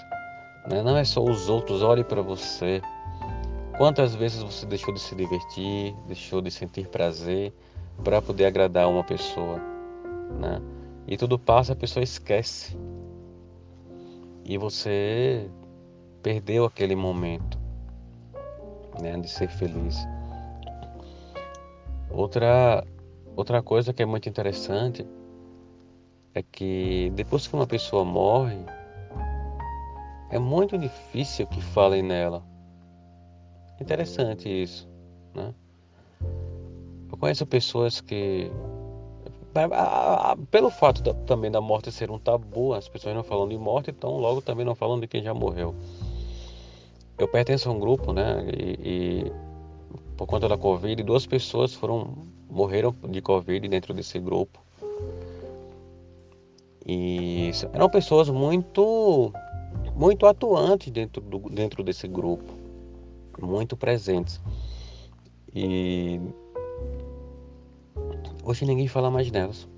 Né? 0.68 0.82
Não 0.82 0.96
é 0.96 1.04
só 1.04 1.22
os 1.22 1.48
outros, 1.48 1.82
olhe 1.82 2.04
para 2.04 2.22
você. 2.22 2.80
Quantas 3.76 4.14
vezes 4.14 4.42
você 4.42 4.66
deixou 4.66 4.94
de 4.94 5.00
se 5.00 5.14
divertir, 5.14 5.94
deixou 6.06 6.40
de 6.40 6.50
sentir 6.50 6.88
prazer 6.88 7.52
para 8.02 8.22
poder 8.22 8.46
agradar 8.46 8.88
uma 8.88 9.02
pessoa, 9.02 9.58
né? 10.38 10.60
E 11.06 11.16
tudo 11.16 11.38
passa, 11.38 11.72
a 11.72 11.76
pessoa 11.76 12.02
esquece. 12.02 12.76
E 14.44 14.58
você 14.58 15.50
perdeu 16.22 16.64
aquele 16.64 16.94
momento 16.94 17.58
né, 19.00 19.16
de 19.18 19.28
ser 19.28 19.48
feliz. 19.48 19.96
Outra, 22.10 22.84
outra 23.34 23.62
coisa 23.62 23.92
que 23.92 24.02
é 24.02 24.06
muito 24.06 24.28
interessante 24.28 25.06
é 26.34 26.42
que 26.42 27.10
depois 27.14 27.46
que 27.46 27.54
uma 27.54 27.66
pessoa 27.66 28.04
morre, 28.04 28.58
é 30.30 30.38
muito 30.38 30.76
difícil 30.76 31.46
que 31.46 31.60
falem 31.60 32.02
nela. 32.02 32.42
Interessante 33.80 34.48
isso, 34.48 34.88
né? 35.34 35.54
Eu 37.10 37.16
conheço 37.18 37.46
pessoas 37.46 38.00
que, 38.00 38.50
pelo 40.50 40.70
fato 40.70 41.02
da, 41.02 41.14
também 41.14 41.50
da 41.50 41.60
morte 41.60 41.92
ser 41.92 42.10
um 42.10 42.18
tabu, 42.18 42.74
as 42.74 42.88
pessoas 42.88 43.14
não 43.14 43.22
falam 43.22 43.48
de 43.48 43.56
morte, 43.56 43.90
então 43.90 44.18
logo 44.18 44.42
também 44.42 44.66
não 44.66 44.74
falam 44.74 44.98
de 44.98 45.06
quem 45.06 45.22
já 45.22 45.32
morreu 45.32 45.74
eu 47.18 47.28
pertenço 47.28 47.68
a 47.68 47.72
um 47.72 47.78
grupo, 47.78 48.12
né? 48.12 48.44
E, 48.52 48.78
e, 48.82 49.32
por 50.16 50.26
conta 50.26 50.48
da 50.48 50.56
Covid, 50.56 51.02
duas 51.02 51.26
pessoas 51.26 51.74
foram 51.74 52.14
morreram 52.48 52.94
de 53.08 53.20
Covid 53.20 53.66
dentro 53.68 53.92
desse 53.94 54.18
grupo. 54.18 54.60
E 56.86 57.50
eram 57.72 57.88
pessoas 57.88 58.28
muito 58.28 59.32
muito 59.96 60.26
atuantes 60.26 60.90
dentro 60.90 61.20
do, 61.22 61.38
dentro 61.50 61.82
desse 61.82 62.06
grupo, 62.06 62.52
muito 63.40 63.76
presentes. 63.76 64.40
E 65.54 66.20
hoje 68.44 68.64
ninguém 68.64 68.88
fala 68.88 69.10
mais 69.10 69.30
delas. 69.30 69.68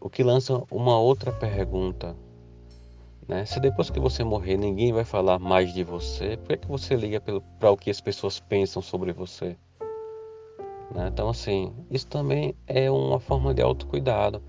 O 0.00 0.08
que 0.08 0.22
lança 0.22 0.62
uma 0.70 0.98
outra 0.98 1.32
pergunta 1.32 2.16
né? 3.30 3.46
Se 3.46 3.60
depois 3.60 3.88
que 3.90 4.00
você 4.00 4.24
morrer 4.24 4.56
ninguém 4.56 4.92
vai 4.92 5.04
falar 5.04 5.38
mais 5.38 5.72
de 5.72 5.84
você, 5.84 6.36
por 6.36 6.48
que, 6.48 6.56
que 6.56 6.66
você 6.66 6.96
liga 6.96 7.22
para 7.60 7.70
o 7.70 7.76
que 7.76 7.88
as 7.88 8.00
pessoas 8.00 8.40
pensam 8.40 8.82
sobre 8.82 9.12
você? 9.12 9.56
Né? 10.92 11.06
Então, 11.06 11.28
assim, 11.28 11.72
isso 11.88 12.08
também 12.08 12.56
é 12.66 12.90
uma 12.90 13.20
forma 13.20 13.54
de 13.54 13.62
autocuidado. 13.62 14.42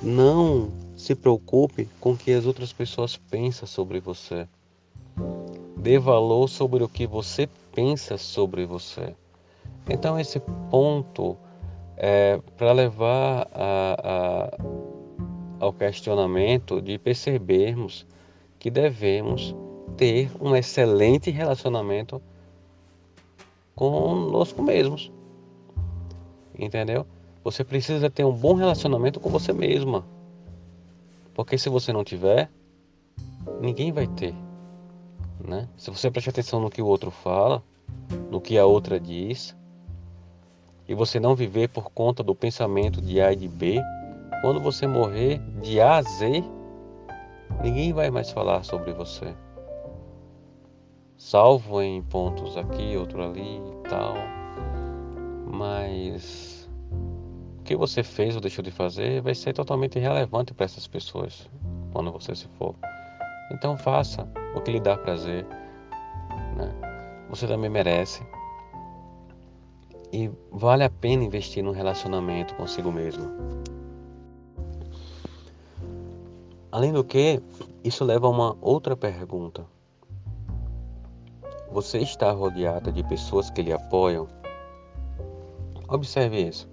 Não 0.00 0.72
se 0.94 1.16
preocupe 1.16 1.88
com 1.98 2.12
o 2.12 2.16
que 2.16 2.32
as 2.32 2.46
outras 2.46 2.72
pessoas 2.72 3.16
pensam 3.16 3.66
sobre 3.66 3.98
você. 3.98 4.46
Dê 5.76 5.98
valor 5.98 6.48
sobre 6.48 6.84
o 6.84 6.88
que 6.88 7.08
você 7.08 7.48
pensa 7.72 8.16
sobre 8.16 8.64
você. 8.64 9.12
Então, 9.88 10.18
esse 10.18 10.40
ponto 10.70 11.36
é 11.96 12.40
para 12.56 12.72
levar 12.72 13.48
a, 13.52 14.50
a 14.52 14.84
ao 15.64 15.72
questionamento 15.72 16.80
de 16.80 16.98
percebermos 16.98 18.06
que 18.58 18.70
devemos 18.70 19.54
ter 19.96 20.30
um 20.40 20.54
excelente 20.54 21.30
relacionamento 21.30 22.20
conosco 23.74 24.62
mesmos. 24.62 25.10
Entendeu? 26.58 27.06
Você 27.42 27.64
precisa 27.64 28.10
ter 28.10 28.24
um 28.24 28.32
bom 28.32 28.54
relacionamento 28.54 29.18
com 29.20 29.28
você 29.30 29.52
mesma. 29.52 30.04
Porque 31.32 31.56
se 31.58 31.68
você 31.68 31.92
não 31.92 32.04
tiver, 32.04 32.50
ninguém 33.60 33.90
vai 33.90 34.06
ter. 34.06 34.34
Né? 35.42 35.68
Se 35.76 35.90
você 35.90 36.10
prestar 36.10 36.30
atenção 36.30 36.60
no 36.60 36.70
que 36.70 36.82
o 36.82 36.86
outro 36.86 37.10
fala, 37.10 37.62
no 38.30 38.40
que 38.40 38.56
a 38.58 38.66
outra 38.66 39.00
diz, 39.00 39.56
e 40.88 40.94
você 40.94 41.18
não 41.18 41.34
viver 41.34 41.68
por 41.68 41.90
conta 41.90 42.22
do 42.22 42.34
pensamento 42.34 43.00
de 43.00 43.20
A 43.20 43.32
e 43.32 43.36
de 43.36 43.48
B, 43.48 43.80
quando 44.42 44.60
você 44.60 44.86
morrer 44.86 45.40
de 45.62 45.80
A 45.80 45.96
a 45.96 46.02
Z, 46.02 46.44
ninguém 47.62 47.92
vai 47.92 48.10
mais 48.10 48.30
falar 48.30 48.62
sobre 48.62 48.92
você. 48.92 49.34
Salvo 51.16 51.80
em 51.80 52.02
pontos 52.02 52.56
aqui, 52.56 52.96
outro 52.96 53.22
ali 53.22 53.56
e 53.56 53.88
tal. 53.88 54.14
Mas 55.46 56.68
o 57.58 57.62
que 57.62 57.74
você 57.74 58.02
fez 58.02 58.34
ou 58.34 58.40
deixou 58.40 58.62
de 58.62 58.70
fazer 58.70 59.22
vai 59.22 59.34
ser 59.34 59.54
totalmente 59.54 59.98
irrelevante 59.98 60.52
para 60.52 60.66
essas 60.66 60.86
pessoas 60.86 61.48
quando 61.92 62.12
você 62.12 62.34
se 62.34 62.46
for. 62.58 62.74
Então 63.50 63.76
faça 63.78 64.28
o 64.54 64.60
que 64.60 64.72
lhe 64.72 64.80
dá 64.80 64.96
prazer. 64.98 65.46
Né? 66.56 66.74
Você 67.30 67.46
também 67.46 67.70
merece. 67.70 68.22
E 70.16 70.30
vale 70.52 70.84
a 70.84 70.88
pena 70.88 71.24
investir 71.24 71.64
num 71.64 71.72
relacionamento 71.72 72.54
consigo 72.54 72.92
mesmo. 72.92 73.28
Além 76.70 76.92
do 76.92 77.02
que, 77.02 77.42
isso 77.82 78.04
leva 78.04 78.28
a 78.28 78.30
uma 78.30 78.56
outra 78.60 78.96
pergunta. 78.96 79.66
Você 81.72 81.98
está 81.98 82.30
rodeada 82.30 82.92
de 82.92 83.02
pessoas 83.02 83.50
que 83.50 83.60
lhe 83.60 83.72
apoiam? 83.72 84.28
Observe 85.88 86.42
isso. 86.42 86.70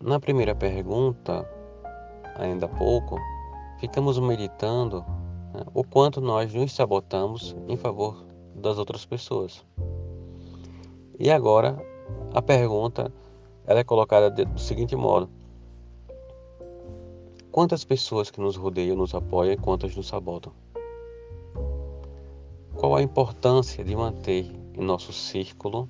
Na 0.00 0.20
primeira 0.20 0.54
pergunta, 0.54 1.44
ainda 2.36 2.66
há 2.66 2.68
pouco, 2.68 3.18
ficamos 3.80 4.16
meditando 4.20 5.00
né, 5.52 5.64
o 5.74 5.82
quanto 5.82 6.20
nós 6.20 6.54
nos 6.54 6.72
sabotamos 6.72 7.56
em 7.66 7.76
favor 7.76 8.24
das 8.54 8.78
outras 8.78 9.04
pessoas. 9.04 9.66
E 11.18 11.30
agora 11.30 11.76
a 12.34 12.42
pergunta 12.42 13.12
ela 13.66 13.80
é 13.80 13.84
colocada 13.84 14.30
do 14.30 14.58
seguinte 14.58 14.96
modo: 14.96 15.28
Quantas 17.52 17.84
pessoas 17.84 18.30
que 18.30 18.40
nos 18.40 18.56
rodeiam 18.56 18.96
nos 18.96 19.14
apoiam 19.14 19.52
e 19.52 19.58
quantas 19.58 19.94
nos 19.94 20.08
sabotam? 20.08 20.52
Qual 22.74 22.96
a 22.96 23.02
importância 23.02 23.84
de 23.84 23.94
manter 23.94 24.50
em 24.74 24.82
nosso 24.82 25.12
círculo 25.12 25.88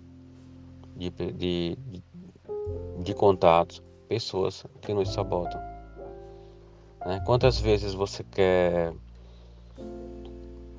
de, 0.97 1.09
de, 1.11 1.79
de, 2.99 3.15
contatos 3.15 3.81
pessoas 4.09 4.67
que 4.81 4.93
nos 4.93 5.13
sabotam? 5.13 5.61
Né? 7.07 7.23
Quantas 7.25 7.61
vezes 7.61 7.95
você 7.95 8.25
quer 8.25 8.93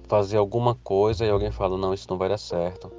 fazer 0.10 0.38
alguma 0.38 0.76
coisa 0.76 1.26
e 1.26 1.30
alguém 1.30 1.50
fala, 1.50 1.78
não, 1.78 1.94
isso 1.94 2.08
não 2.10 2.18
vai 2.18 2.28
dar 2.28 2.38
certo. 2.38 2.92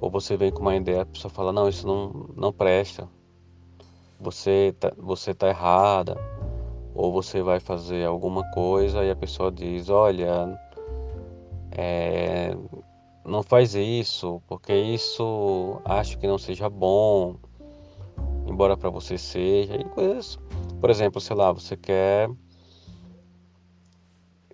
Ou 0.00 0.10
você 0.10 0.36
vem 0.36 0.50
com 0.50 0.62
uma 0.62 0.74
ideia, 0.74 1.02
a 1.02 1.06
pessoa 1.06 1.30
fala, 1.30 1.52
não, 1.52 1.68
isso 1.68 1.86
não, 1.86 2.30
não 2.34 2.52
presta. 2.52 3.08
Você 4.18 4.74
tá, 4.78 4.92
você 4.96 5.34
tá 5.34 5.48
errada. 5.48 6.16
Ou 6.94 7.12
você 7.12 7.42
vai 7.42 7.60
fazer 7.60 8.06
alguma 8.06 8.42
coisa 8.52 9.04
e 9.04 9.10
a 9.10 9.16
pessoa 9.16 9.52
diz, 9.52 9.88
olha, 9.88 10.58
é, 11.72 12.56
não 13.24 13.42
faz 13.42 13.74
isso, 13.74 14.42
porque 14.48 14.74
isso 14.74 15.80
acho 15.84 16.18
que 16.18 16.26
não 16.26 16.38
seja 16.38 16.68
bom, 16.68 17.36
embora 18.46 18.76
para 18.76 18.90
você 18.90 19.16
seja, 19.16 19.76
e 19.76 19.84
coisas. 19.84 20.38
Por 20.80 20.90
exemplo, 20.90 21.20
sei 21.20 21.36
lá, 21.36 21.52
você 21.52 21.76
quer 21.76 22.28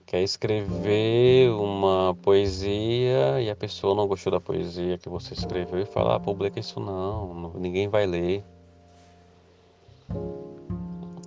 quer 0.07 0.23
escrever 0.23 1.51
uma 1.51 2.17
poesia 2.23 3.41
e 3.43 3.51
a 3.51 3.57
pessoa 3.57 3.93
não 3.93 4.07
gostou 4.07 4.31
da 4.31 4.41
poesia 4.41 4.97
que 4.97 5.09
você 5.09 5.35
escreveu 5.35 5.81
e 5.81 5.85
fala, 5.85 6.15
ah, 6.15 6.21
publica 6.21 6.61
isso 6.61 6.79
não, 6.79 7.53
ninguém 7.57 7.89
vai 7.89 8.07
ler. 8.07 8.45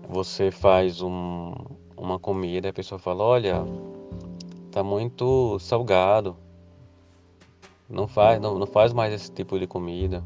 Você 0.08 0.50
faz 0.50 1.02
um, 1.02 1.54
uma 1.96 2.18
comida 2.18 2.68
e 2.68 2.70
a 2.70 2.74
pessoa 2.74 2.98
fala, 2.98 3.24
olha, 3.24 3.66
tá 4.72 4.82
muito 4.82 5.60
salgado. 5.60 6.38
Não 7.90 8.08
faz, 8.08 8.40
não, 8.40 8.58
não 8.58 8.68
faz 8.68 8.94
mais 8.94 9.14
esse 9.14 9.32
tipo 9.32 9.60
de 9.60 9.68
comida. 9.68 10.24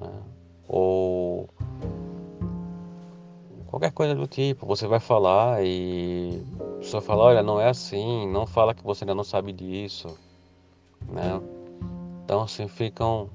Né? 0.00 0.10
Ou 0.66 1.48
qualquer 3.68 3.92
coisa 3.92 4.14
do 4.14 4.26
tipo, 4.26 4.66
você 4.66 4.86
vai 4.86 4.98
falar 4.98 5.62
e 5.62 6.42
pessoa 6.78 7.02
fala, 7.02 7.24
olha, 7.24 7.42
não 7.42 7.60
é 7.60 7.68
assim, 7.68 8.26
não 8.28 8.46
fala 8.46 8.74
que 8.74 8.82
você 8.82 9.04
ainda 9.04 9.14
não 9.14 9.24
sabe 9.24 9.52
disso, 9.52 10.18
né? 11.06 11.40
Então 12.24 12.42
assim 12.42 12.66
ficam 12.66 13.28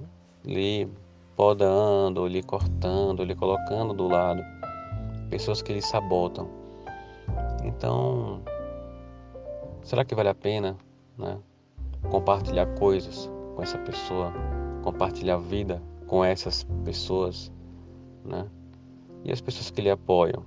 ali 0.44 0.92
podando, 1.36 2.28
lhe 2.28 2.44
cortando, 2.44 3.24
lhe 3.24 3.36
colocando 3.36 3.94
do 3.94 4.08
lado 4.08 4.44
pessoas 5.30 5.62
que 5.62 5.74
lhe 5.74 5.82
sabotam. 5.82 6.48
Então, 7.64 8.42
será 9.84 10.04
que 10.04 10.14
vale 10.14 10.30
a 10.30 10.36
pena, 10.36 10.76
né? 11.18 11.40
Compartilhar 12.10 12.68
coisas 12.76 13.32
com 13.56 13.64
essa 13.64 13.78
pessoa, 13.78 14.34
compartilhar 14.84 15.38
vida 15.38 15.82
com 16.08 16.24
essas 16.24 16.68
pessoas, 16.84 17.52
né? 18.26 18.48
E 19.24 19.32
as 19.32 19.42
pessoas 19.42 19.70
que 19.70 19.82
lhe 19.82 19.90
apoiam. 19.90 20.44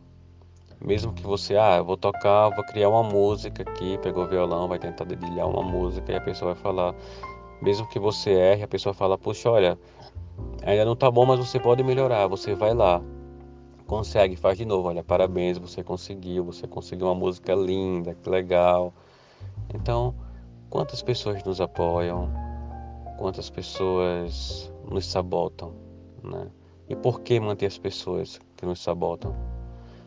Mesmo 0.80 1.12
que 1.12 1.22
você, 1.22 1.56
ah, 1.56 1.76
eu 1.78 1.84
vou 1.84 1.96
tocar, 1.96 2.50
vou 2.50 2.64
criar 2.64 2.88
uma 2.90 3.02
música 3.02 3.62
aqui, 3.62 3.98
pegou 3.98 4.24
o 4.24 4.28
violão, 4.28 4.68
vai 4.68 4.78
tentar 4.78 5.04
dedilhar 5.04 5.48
uma 5.48 5.62
música 5.62 6.12
e 6.12 6.16
a 6.16 6.20
pessoa 6.20 6.52
vai 6.52 6.62
falar, 6.62 6.94
mesmo 7.62 7.88
que 7.88 7.98
você 7.98 8.30
erre, 8.30 8.62
a 8.62 8.68
pessoa 8.68 8.92
fala, 8.92 9.16
puxa, 9.16 9.50
olha, 9.50 9.78
ainda 10.62 10.84
não 10.84 10.94
tá 10.94 11.10
bom, 11.10 11.24
mas 11.24 11.38
você 11.38 11.58
pode 11.58 11.82
melhorar, 11.82 12.26
você 12.26 12.54
vai 12.54 12.74
lá, 12.74 13.02
consegue, 13.86 14.36
faz 14.36 14.58
de 14.58 14.66
novo, 14.66 14.88
olha, 14.88 15.02
parabéns, 15.02 15.56
você 15.56 15.82
conseguiu, 15.82 16.44
você 16.44 16.66
conseguiu 16.66 17.06
uma 17.06 17.14
música 17.14 17.54
linda, 17.54 18.14
que 18.14 18.28
legal. 18.28 18.92
Então, 19.74 20.14
quantas 20.68 21.02
pessoas 21.02 21.42
nos 21.44 21.60
apoiam, 21.60 22.30
quantas 23.16 23.48
pessoas 23.48 24.70
nos 24.90 25.06
sabotam, 25.06 25.72
né? 26.22 26.48
E 26.88 26.94
por 26.94 27.20
que 27.20 27.40
manter 27.40 27.66
as 27.66 27.78
pessoas 27.78 28.38
que 28.56 28.66
nos 28.66 28.80
sabotam? 28.80 29.34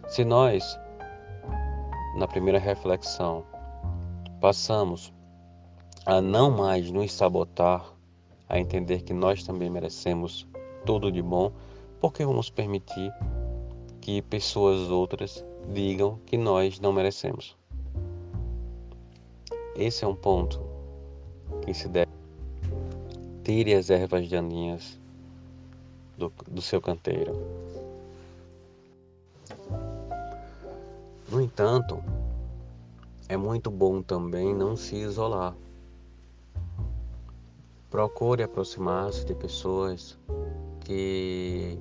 Se 0.07 0.25
nós, 0.25 0.77
na 2.17 2.27
primeira 2.27 2.59
reflexão, 2.59 3.43
passamos 4.41 5.13
a 6.05 6.21
não 6.21 6.49
mais 6.49 6.89
nos 6.91 7.11
sabotar, 7.11 7.85
a 8.47 8.59
entender 8.59 9.03
que 9.03 9.13
nós 9.13 9.43
também 9.43 9.69
merecemos 9.69 10.47
tudo 10.85 11.11
de 11.11 11.21
bom, 11.21 11.51
por 11.99 12.13
que 12.13 12.25
vamos 12.25 12.49
permitir 12.49 13.13
que 14.01 14.21
pessoas 14.23 14.89
outras 14.89 15.45
digam 15.71 16.17
que 16.25 16.37
nós 16.37 16.79
não 16.79 16.91
merecemos? 16.91 17.55
Esse 19.75 20.03
é 20.03 20.07
um 20.07 20.15
ponto 20.15 20.59
que 21.63 21.73
se 21.73 21.87
deve. 21.87 22.11
Tire 23.43 23.73
as 23.75 23.89
ervas 23.89 24.27
daninhas 24.27 24.99
do, 26.17 26.31
do 26.49 26.61
seu 26.61 26.81
canteiro. 26.81 27.33
No 31.31 31.39
entanto, 31.41 32.03
é 33.27 33.37
muito 33.37 33.69
bom 33.69 34.01
também 34.01 34.55
não 34.55 34.75
se 34.75 34.95
isolar. 34.95 35.55
Procure 37.89 38.43
aproximar-se 38.43 39.25
de 39.25 39.35
pessoas 39.35 40.17
que, 40.81 41.77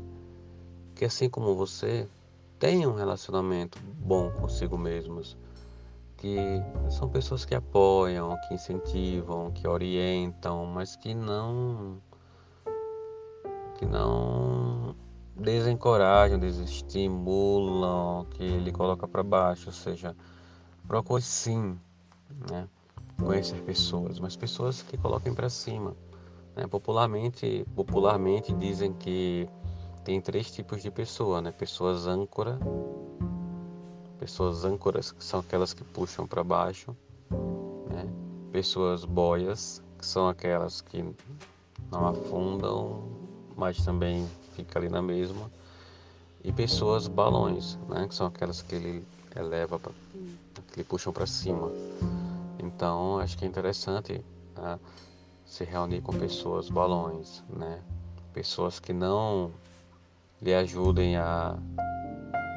que, 0.94 1.04
assim 1.06 1.30
como 1.30 1.54
você, 1.54 2.06
tenham 2.58 2.92
um 2.92 2.94
relacionamento 2.94 3.78
bom 4.00 4.30
consigo 4.32 4.76
mesmos. 4.76 5.36
Que 6.18 6.36
são 6.90 7.08
pessoas 7.08 7.44
que 7.44 7.54
apoiam, 7.54 8.36
que 8.46 8.54
incentivam, 8.54 9.50
que 9.52 9.66
orientam, 9.66 10.66
mas 10.66 10.96
que 10.96 11.14
não 11.14 12.02
que 13.78 13.86
não 13.86 14.96
desencorajam, 15.38 16.38
desestimulam, 16.38 18.26
que 18.30 18.42
ele 18.42 18.72
coloca 18.72 19.06
para 19.06 19.22
baixo, 19.22 19.68
ou 19.68 19.72
seja, 19.72 20.16
procure 20.86 21.22
sim, 21.22 21.78
né, 22.50 22.68
conhecer 23.22 23.60
pessoas, 23.62 24.18
mas 24.18 24.36
pessoas 24.36 24.82
que 24.82 24.96
coloquem 24.96 25.34
para 25.34 25.48
cima. 25.48 25.94
Né? 26.56 26.66
Popularmente, 26.66 27.64
popularmente 27.74 28.52
dizem 28.52 28.92
que 28.92 29.48
tem 30.04 30.20
três 30.20 30.50
tipos 30.50 30.82
de 30.82 30.90
pessoa, 30.90 31.40
né? 31.40 31.52
Pessoas 31.52 32.06
âncora, 32.06 32.58
pessoas 34.18 34.64
âncoras 34.64 35.12
que 35.12 35.22
são 35.22 35.40
aquelas 35.40 35.74
que 35.74 35.84
puxam 35.84 36.26
para 36.26 36.42
baixo, 36.42 36.96
né? 37.90 38.10
Pessoas 38.50 39.04
boias 39.04 39.82
que 39.98 40.06
são 40.06 40.28
aquelas 40.28 40.80
que 40.80 41.04
não 41.90 42.06
afundam 42.08 43.28
mas 43.58 43.84
também 43.84 44.24
fica 44.58 44.78
ali 44.78 44.88
na 44.88 45.00
mesma. 45.00 45.50
E 46.42 46.52
pessoas 46.52 47.06
balões, 47.06 47.78
né, 47.88 48.06
que 48.08 48.14
são 48.14 48.26
aquelas 48.26 48.62
que 48.62 48.74
ele 48.74 49.04
eleva, 49.36 49.78
pra, 49.78 49.92
que 50.72 50.80
ele 50.80 50.84
puxam 50.84 51.12
para 51.12 51.26
cima. 51.26 51.70
Então, 52.58 53.18
acho 53.18 53.36
que 53.38 53.44
é 53.44 53.48
interessante 53.48 54.24
né, 54.56 54.78
se 55.46 55.64
reunir 55.64 56.00
com 56.00 56.12
pessoas 56.12 56.68
balões, 56.68 57.42
né? 57.48 57.80
Pessoas 58.32 58.78
que 58.78 58.92
não 58.92 59.50
lhe 60.40 60.54
ajudem 60.54 61.16
a 61.16 61.56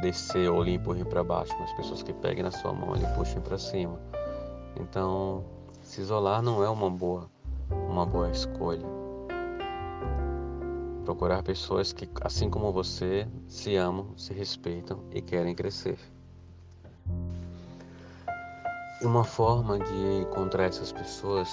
descer 0.02 0.50
ou 0.50 0.62
lhe 0.64 0.74
empurrem 0.74 1.06
para 1.06 1.24
baixo, 1.24 1.56
mas 1.60 1.72
pessoas 1.74 2.04
que 2.04 2.14
peguem 2.14 2.44
na 2.44 2.52
sua 2.52 2.74
mão 2.74 2.96
e 2.96 3.00
lhe 3.00 3.08
puxem 3.16 3.42
para 3.42 3.58
cima. 3.58 4.00
Então, 4.80 5.44
se 5.84 6.02
isolar 6.02 6.42
não 6.42 6.64
é 6.64 6.70
uma 6.70 6.90
boa, 6.90 7.30
uma 7.70 8.06
boa 8.06 8.30
escolha. 8.30 9.01
Procurar 11.06 11.44
pessoas 11.44 11.92
que, 11.92 12.08
assim 12.22 12.50
como 12.50 12.72
você, 12.72 13.28
se 13.48 13.76
amam, 13.76 14.18
se 14.18 14.34
respeitam 14.34 15.04
e 15.12 15.22
querem 15.22 15.56
crescer. 15.56 15.98
Uma 19.02 19.24
forma 19.24 19.80
de 19.80 20.22
encontrar 20.22 20.66
essas 20.66 20.92
pessoas 20.92 21.50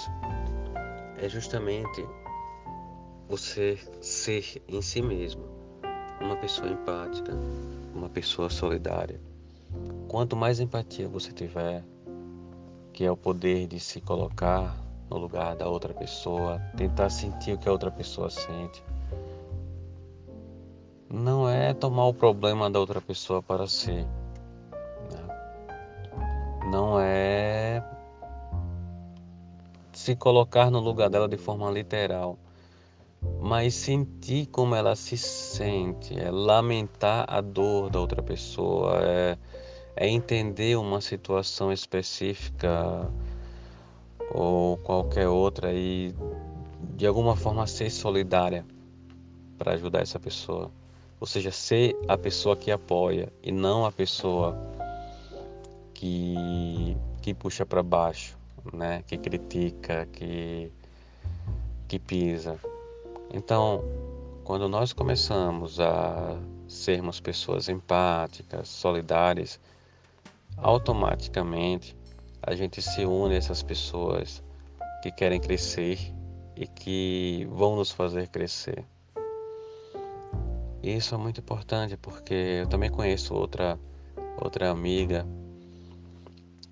é 1.17 1.27
justamente 1.27 2.07
você 3.27 3.79
ser 4.01 4.63
em 4.67 4.81
si 4.81 5.01
mesmo 5.01 5.43
uma 6.21 6.35
pessoa 6.35 6.69
empática, 6.69 7.33
uma 7.93 8.09
pessoa 8.09 8.49
solidária. 8.49 9.19
Quanto 10.07 10.35
mais 10.35 10.59
empatia 10.59 11.07
você 11.07 11.31
tiver, 11.31 11.83
que 12.93 13.05
é 13.05 13.11
o 13.11 13.17
poder 13.17 13.67
de 13.67 13.79
se 13.79 14.01
colocar 14.01 14.75
no 15.09 15.17
lugar 15.17 15.55
da 15.55 15.67
outra 15.67 15.93
pessoa, 15.93 16.59
tentar 16.77 17.09
sentir 17.09 17.53
o 17.53 17.57
que 17.57 17.67
a 17.67 17.71
outra 17.71 17.89
pessoa 17.89 18.29
sente, 18.29 18.83
não 21.11 21.49
é 21.49 21.73
tomar 21.73 22.05
o 22.05 22.13
problema 22.13 22.69
da 22.69 22.79
outra 22.79 23.01
pessoa 23.01 23.41
para 23.41 23.67
si. 23.67 23.91
Né? 23.91 24.07
Não 26.71 26.99
é 26.99 27.83
se 29.91 30.15
colocar 30.15 30.69
no 30.69 30.79
lugar 30.79 31.09
dela 31.09 31.27
de 31.27 31.37
forma 31.37 31.69
literal, 31.71 32.37
mas 33.41 33.73
sentir 33.73 34.45
como 34.47 34.75
ela 34.75 34.95
se 34.95 35.17
sente, 35.17 36.17
é 36.17 36.31
lamentar 36.31 37.25
a 37.27 37.41
dor 37.41 37.89
da 37.89 37.99
outra 37.99 38.23
pessoa, 38.23 38.99
é, 39.03 39.37
é 39.95 40.07
entender 40.07 40.77
uma 40.77 41.01
situação 41.01 41.73
específica 41.73 43.11
ou 44.33 44.77
qualquer 44.77 45.27
outra 45.27 45.73
e 45.73 46.13
de 46.95 47.05
alguma 47.05 47.35
forma 47.35 47.65
ser 47.67 47.89
solidária 47.89 48.65
para 49.57 49.73
ajudar 49.73 50.01
essa 50.01 50.19
pessoa. 50.19 50.71
Ou 51.19 51.27
seja, 51.27 51.51
ser 51.51 51.97
a 52.07 52.17
pessoa 52.17 52.55
que 52.55 52.71
apoia 52.71 53.31
e 53.43 53.51
não 53.51 53.85
a 53.85 53.91
pessoa 53.91 54.57
que, 55.93 56.97
que 57.21 57.33
puxa 57.33 57.65
para 57.65 57.83
baixo. 57.83 58.37
né? 58.73 59.03
Que 59.07 59.17
critica, 59.17 60.07
que 60.11 60.71
que 61.89 61.97
pisa. 61.97 62.59
Então, 63.33 63.83
quando 64.43 64.69
nós 64.69 64.93
começamos 64.93 65.79
a 65.79 66.39
sermos 66.67 67.19
pessoas 67.19 67.67
empáticas, 67.67 68.69
solidárias, 68.69 69.59
automaticamente 70.55 71.97
a 72.41 72.53
gente 72.53 72.79
se 72.79 73.03
une 73.05 73.33
a 73.33 73.37
essas 73.37 73.63
pessoas 73.63 74.43
que 75.01 75.11
querem 75.11 75.39
crescer 75.41 76.13
e 76.55 76.67
que 76.67 77.47
vão 77.49 77.75
nos 77.75 77.91
fazer 77.91 78.27
crescer. 78.27 78.85
Isso 80.81 81.13
é 81.13 81.17
muito 81.17 81.41
importante 81.41 81.97
porque 81.97 82.33
eu 82.33 82.67
também 82.67 82.89
conheço 82.89 83.33
outra 83.33 83.77
outra 84.41 84.69
amiga 84.69 85.27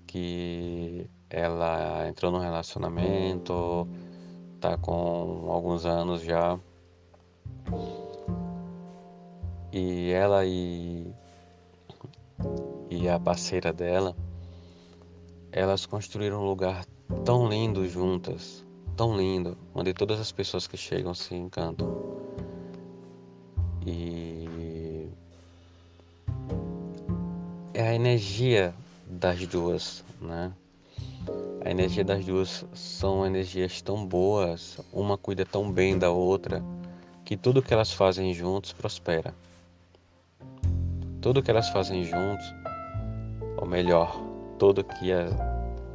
que 0.06 1.08
ela 1.28 2.08
entrou 2.08 2.32
num 2.32 2.38
relacionamento, 2.38 3.86
tá 4.58 4.78
com 4.78 5.46
alguns 5.50 5.84
anos 5.84 6.22
já. 6.22 6.58
E 9.70 10.10
ela 10.10 10.46
e, 10.46 11.12
e 12.90 13.06
a 13.08 13.20
parceira 13.20 13.70
dela, 13.70 14.16
elas 15.52 15.84
construíram 15.84 16.40
um 16.40 16.46
lugar 16.46 16.86
tão 17.24 17.46
lindo 17.48 17.86
juntas, 17.86 18.64
tão 18.96 19.14
lindo, 19.14 19.58
onde 19.74 19.92
todas 19.92 20.18
as 20.18 20.32
pessoas 20.32 20.66
que 20.66 20.78
chegam 20.78 21.12
se 21.12 21.34
encantam. 21.34 22.27
E 23.88 25.08
é 27.72 27.88
a 27.88 27.94
energia 27.94 28.74
das 29.06 29.46
duas, 29.46 30.04
né? 30.20 30.52
A 31.64 31.70
energia 31.70 32.04
das 32.04 32.22
duas 32.24 32.66
são 32.74 33.24
energias 33.24 33.80
tão 33.80 34.06
boas, 34.06 34.78
uma 34.92 35.16
cuida 35.16 35.46
tão 35.46 35.72
bem 35.72 35.98
da 35.98 36.10
outra, 36.10 36.62
que 37.24 37.34
tudo 37.34 37.62
que 37.62 37.72
elas 37.72 37.90
fazem 37.90 38.34
juntos 38.34 38.74
prospera. 38.74 39.34
Tudo 41.22 41.42
que 41.42 41.50
elas 41.50 41.70
fazem 41.70 42.04
juntos, 42.04 42.44
ou 43.56 43.66
melhor, 43.66 44.20
tudo 44.58 44.84
que, 44.84 45.12
a, 45.12 45.28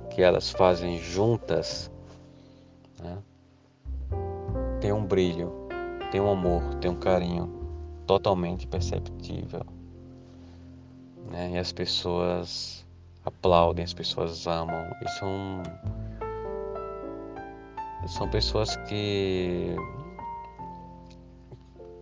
que 0.10 0.24
elas 0.24 0.50
fazem 0.50 1.00
juntas, 1.00 1.92
né? 3.00 3.20
tem 4.82 4.92
um 4.92 5.06
brilho, 5.06 5.68
tem 6.12 6.20
um 6.20 6.32
amor, 6.32 6.64
tem 6.76 6.90
um 6.90 6.96
carinho 6.96 7.63
totalmente 8.06 8.68
perceptível. 8.68 9.66
Né? 11.32 11.54
E 11.54 11.58
as 11.58 11.72
pessoas 11.72 12.86
aplaudem, 13.26 13.84
as 13.84 13.94
pessoas 13.94 14.46
amam. 14.48 14.92
E 15.02 15.10
são, 15.10 15.64
são 18.08 18.30
pessoas 18.30 18.76
que 18.88 19.76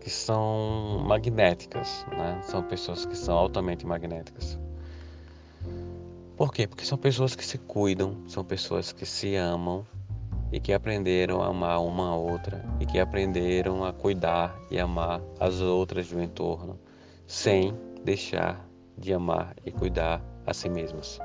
que 0.01 0.09
são 0.09 1.03
magnéticas, 1.05 2.05
né? 2.09 2.41
São 2.41 2.63
pessoas 2.63 3.05
que 3.05 3.15
são 3.15 3.37
altamente 3.37 3.85
magnéticas. 3.85 4.59
Por 6.35 6.51
quê? 6.51 6.65
Porque 6.65 6.83
são 6.83 6.97
pessoas 6.97 7.35
que 7.35 7.45
se 7.45 7.59
cuidam, 7.59 8.17
são 8.27 8.43
pessoas 8.43 8.91
que 8.91 9.05
se 9.05 9.35
amam 9.35 9.85
e 10.51 10.59
que 10.59 10.73
aprenderam 10.73 11.41
a 11.41 11.47
amar 11.47 11.81
uma 11.81 12.09
a 12.09 12.15
outra 12.15 12.63
e 12.79 12.85
que 12.85 12.99
aprenderam 12.99 13.85
a 13.85 13.93
cuidar 13.93 14.59
e 14.69 14.79
amar 14.79 15.21
as 15.39 15.61
outras 15.61 16.09
do 16.09 16.21
entorno, 16.21 16.77
sem 17.25 17.73
deixar 18.03 18.65
de 18.97 19.13
amar 19.13 19.55
e 19.65 19.71
cuidar 19.71 20.21
a 20.45 20.53
si 20.53 20.69
mesmas. 20.69 21.19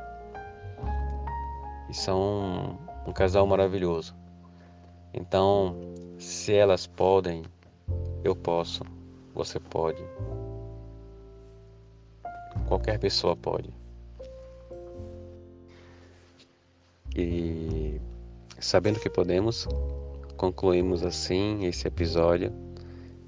E 1.88 1.94
são 1.94 2.78
um 3.06 3.12
casal 3.12 3.46
maravilhoso. 3.46 4.14
Então, 5.12 5.76
se 6.18 6.54
elas 6.54 6.86
podem, 6.86 7.42
eu 8.22 8.36
posso, 8.36 8.84
você 9.34 9.58
pode. 9.58 10.02
Qualquer 12.68 12.98
pessoa 12.98 13.36
pode. 13.36 13.70
E 17.14 18.00
sabendo 18.66 18.98
que 18.98 19.08
podemos, 19.08 19.68
concluímos 20.36 21.04
assim 21.04 21.64
esse 21.64 21.86
episódio. 21.86 22.52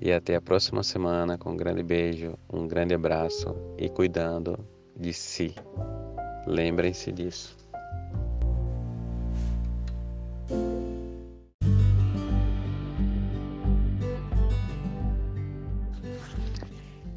E 0.00 0.12
até 0.12 0.34
a 0.34 0.40
próxima 0.40 0.82
semana 0.82 1.38
com 1.38 1.52
um 1.52 1.56
grande 1.56 1.82
beijo, 1.82 2.34
um 2.52 2.66
grande 2.66 2.94
abraço 2.94 3.54
e 3.76 3.88
cuidando 3.88 4.58
de 4.96 5.12
si. 5.12 5.54
Lembrem-se 6.46 7.12
disso. 7.12 7.56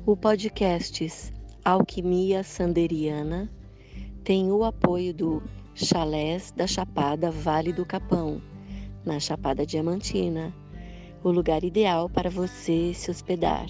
O 0.06 0.16
podcast 0.16 1.34
Alquimia 1.64 2.44
Sanderiana 2.44 3.50
tem 4.24 4.52
o 4.52 4.64
apoio 4.64 5.14
do 5.14 5.44
Chalés 5.74 6.52
da 6.52 6.68
Chapada 6.68 7.32
Vale 7.32 7.72
do 7.72 7.86
Capão, 7.86 8.42
na 9.06 9.20
Chapada 9.20 9.66
Diamantina, 9.66 10.54
o 11.24 11.32
lugar 11.32 11.64
ideal 11.64 12.10
para 12.10 12.30
você 12.30 12.94
se 12.94 13.10
hospedar. 13.10 13.66